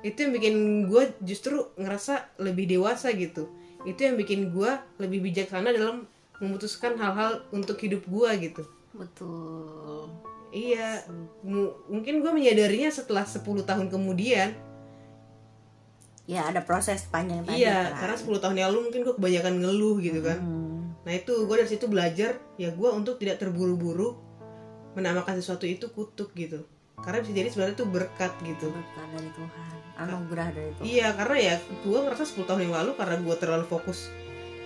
[0.00, 0.54] Itu yang bikin
[0.88, 6.06] gue justru ngerasa lebih dewasa gitu itu yang bikin gue lebih bijaksana dalam
[6.38, 8.62] memutuskan hal-hal untuk hidup gue gitu.
[8.94, 10.10] Betul.
[10.48, 11.04] Iya
[11.44, 14.56] mu- mungkin gue menyadarinya setelah 10 tahun kemudian.
[16.28, 18.04] Ya ada proses panjang tadi iya kan.
[18.04, 20.38] karena 10 tahun yang lalu mungkin gue kebanyakan ngeluh gitu kan.
[20.40, 20.66] Hmm.
[21.06, 24.12] nah itu gue dari situ belajar ya gue untuk tidak terburu-buru
[24.92, 26.68] menamakan sesuatu itu kutuk gitu
[27.00, 28.66] karena bisa jadi sebenarnya itu berkat gitu.
[28.68, 29.50] Berkat dari Tuhan
[29.98, 30.84] anugerah dari Tuhan.
[30.84, 34.06] Iya karena ya gue ngerasa 10 tahun yang lalu karena gue terlalu fokus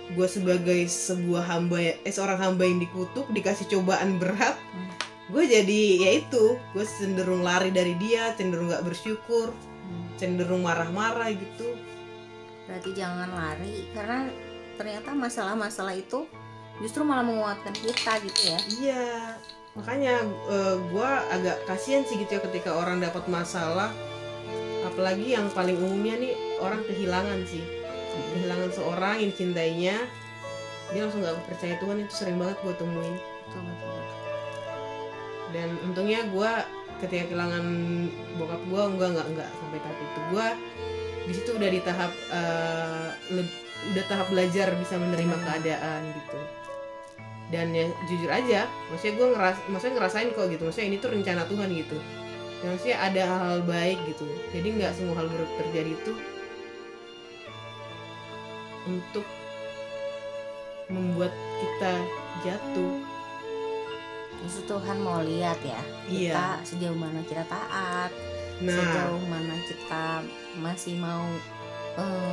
[0.05, 4.91] gue sebagai sebuah hamba ya- eh seorang hamba yang dikutuk dikasih cobaan berat Hmm.
[5.31, 10.05] gue jadi ya itu gue cenderung lari dari dia cenderung nggak bersyukur Hmm.
[10.15, 11.73] cenderung marah-marah gitu.
[12.63, 14.29] Berarti jangan lari karena
[14.73, 16.29] ternyata masalah-masalah itu
[16.77, 18.59] justru malah menguatkan kita gitu ya.
[18.75, 19.05] Iya
[19.73, 20.21] makanya
[20.77, 23.89] gue agak kasihan sih gitu ya ketika orang dapat masalah.
[24.83, 27.63] Apalagi yang paling umumnya nih orang kehilangan sih.
[28.37, 29.97] Kehilangan seorang yang dicintainya
[30.93, 33.15] dia langsung nggak percaya Tuhan itu sering banget gue temuin.
[35.53, 36.51] Dan untungnya gue
[37.01, 37.65] ketika kehilangan
[38.37, 40.19] bokap gue enggak enggak enggak sampai tahap itu.
[40.29, 40.47] Gue
[41.23, 43.61] di situ udah di tahap eh, le-
[43.95, 45.45] udah tahap belajar bisa menerima Hmm.
[45.47, 46.39] keadaan gitu
[47.53, 50.63] dan ya jujur aja maksudnya gue ngeras maksudnya ngerasain kok gitu.
[50.65, 51.97] Maksudnya ini tuh rencana Tuhan gitu.
[52.59, 54.25] Dan maksudnya ada hal-hal baik gitu.
[54.49, 56.13] Jadi nggak semua hal buruk terjadi itu
[58.83, 59.25] untuk
[60.91, 61.31] membuat
[61.61, 61.93] kita
[62.43, 62.93] jatuh.
[64.43, 65.79] Justru Tuhan mau lihat ya
[66.11, 66.35] Iya.
[66.35, 68.11] kita sejauh mana kita taat
[68.59, 68.75] nah.
[68.75, 70.19] sejauh mana kita
[70.59, 71.23] masih mau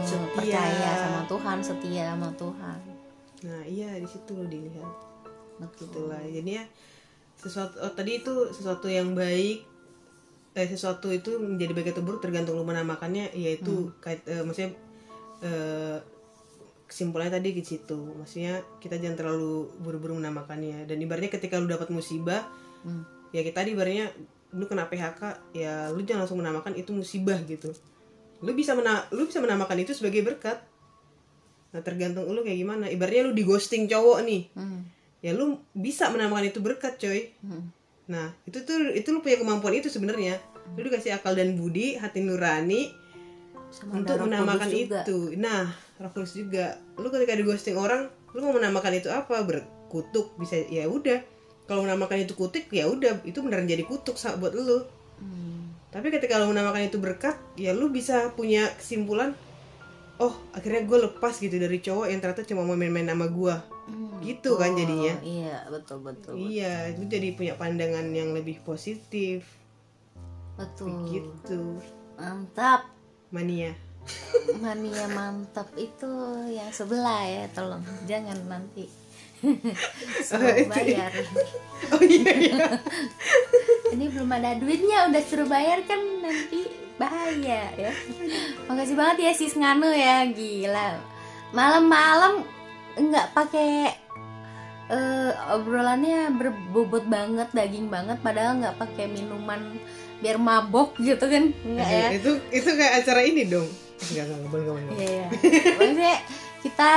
[0.03, 0.27] Setia.
[0.35, 2.79] percaya sama Tuhan setia sama Tuhan.
[3.47, 4.91] Nah iya di situ loh dilihat
[5.61, 5.87] betul.
[5.93, 6.65] Itulah jadi ya
[7.41, 9.65] sesuatu oh, tadi itu sesuatu yang baik
[10.51, 14.75] eh sesuatu itu menjadi baik atau buruk tergantung lu menamakannya yaitu kait eh, maksudnya
[15.47, 15.99] eh,
[16.91, 18.19] kesimpulannya tadi ke situ.
[18.19, 20.91] Maksudnya kita jangan terlalu buru-buru menamakannya.
[20.91, 22.43] Dan ibaratnya ketika lu dapat musibah
[22.81, 23.05] Hmm.
[23.29, 24.09] ya kita tadi ibaratnya
[24.57, 27.71] lu kena PHK ya lu jangan langsung menamakan itu musibah gitu.
[28.41, 30.65] Lu bisa mena lu bisa menamakan itu sebagai berkat.
[31.77, 32.89] Nah tergantung lu kayak gimana.
[32.89, 34.43] Ibaratnya lu di ghosting cowok nih.
[34.57, 34.89] Hmm.
[35.21, 37.33] Ya lu bisa menamakan itu berkat coy.
[37.45, 37.73] Hmm.
[38.11, 40.41] nah itu tuh itu lu punya kemampuan itu sebenarnya.
[40.75, 42.91] Lu dikasih akal dan budi hati nurani
[43.71, 45.07] sama untuk menamakan juga.
[45.07, 45.39] itu.
[45.39, 45.71] Nah
[46.03, 46.81] roh kudus juga.
[46.99, 49.47] Lu ketika di ghosting orang lu mau menamakan itu apa?
[49.47, 51.23] Berkutuk bisa ya udah.
[51.71, 53.23] Kalau menamakan itu kutik ya udah.
[53.23, 54.83] Itu beneran jadi kutuk buat lu.
[55.21, 55.77] Hmm.
[55.93, 59.37] tapi ketika lu menamakan itu berkat ya lu bisa punya kesimpulan
[60.21, 63.55] oh akhirnya gue lepas gitu dari cowok yang ternyata cuma mau main-main sama gue
[63.91, 64.23] Hmm.
[64.23, 65.15] gitu kan Oh, jadinya.
[65.21, 69.43] iya betul betul Iya, itu jadi punya pandangan yang lebih positif.
[70.55, 71.09] Betul.
[71.09, 71.81] Gitu.
[72.15, 72.85] mantap.
[73.31, 73.73] Mania.
[74.57, 76.11] mania mantap itu
[76.47, 77.81] yang sebelah ya tolong.
[78.05, 78.85] Jangan nanti.
[80.21, 81.09] Suruh itu- bayar.
[81.91, 82.67] Oh iya iya.
[83.95, 87.89] ini belum ada duitnya udah suruh bayar kan nanti bahaya ya.
[88.67, 90.29] Makasih banget ya sis nganu ya.
[90.29, 91.01] Gila.
[91.51, 92.45] Malam-malam
[92.93, 93.71] nggak pakai
[94.87, 99.79] eh, obrolannya berbobot banget daging banget padahal nggak pakai minuman
[100.19, 103.69] biar mabok gitu kan enggak ya itu itu kayak acara ini dong.
[104.03, 104.93] Enggak enggak boleh enggak boleh.
[104.93, 105.27] Iya, iya.
[105.79, 106.15] Maksudnya
[106.61, 106.91] kita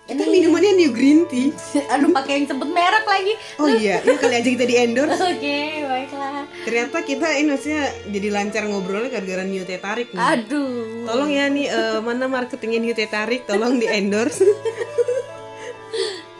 [0.00, 1.54] Kita minumannya New Green Tea.
[1.92, 5.22] aduh pakai yang sebut merek lagi Oh iya, ya kali aja kita di endorse.
[5.30, 10.18] oke baiklah Ternyata kita ini maksudnya jadi lancar ngobrolnya gara-gara New Teh Tarik nih.
[10.18, 14.42] aduh Tolong ya nih eh, mana marketingnya New Teh Tarik, tolong di endorse.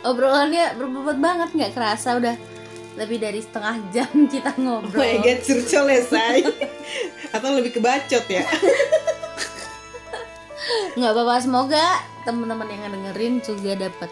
[0.07, 2.37] Obrolannya berbobot banget nggak kerasa udah
[2.99, 6.43] lebih dari setengah jam kita Oh ngobrol my god, curcol ya say.
[7.35, 8.45] Atau lebih kebacot ya.
[10.99, 11.87] nggak apa-apa semoga
[12.23, 14.11] teman-teman yang dengerin juga dapat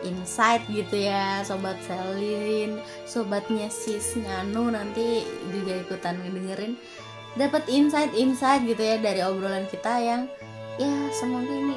[0.00, 6.78] insight gitu ya sobat Selin sobatnya sis Nganu nanti juga ikutan dengerin
[7.36, 10.22] dapat insight-insight gitu ya dari obrolan kita yang
[10.80, 11.76] ya semoga ini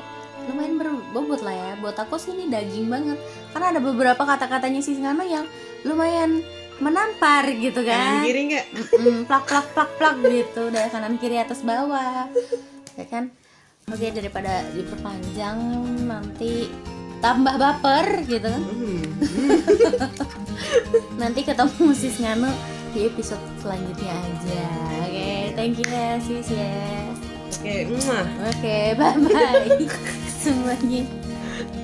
[0.49, 1.71] lumayan berbobot lah ya.
[1.79, 3.17] Buat aku sih ini daging banget.
[3.51, 5.45] Karena ada beberapa kata-katanya sis Nganu yang
[5.87, 6.43] lumayan
[6.81, 8.65] menampar gitu Kanan kan kiri nggak?
[9.29, 10.63] Plak plak plak plak gitu.
[10.73, 12.27] Dari kanan kiri atas bawah.
[12.99, 13.31] Ya kan?
[13.91, 15.59] Oke daripada diperpanjang
[16.07, 16.71] nanti
[17.19, 18.47] tambah baper gitu.
[18.51, 18.63] Kan
[21.21, 22.51] nanti ketemu sis Nganu
[22.93, 24.65] di episode selanjutnya aja.
[25.07, 27.32] Oke thank you ya sis ya
[27.64, 28.28] Oke, muah.
[28.51, 29.88] oke bye bye
[30.43, 31.07] semuanya.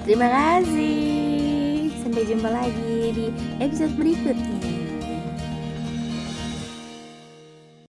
[0.03, 1.87] Terima kasih.
[2.03, 3.25] Sampai jumpa lagi di
[3.63, 4.78] episode berikutnya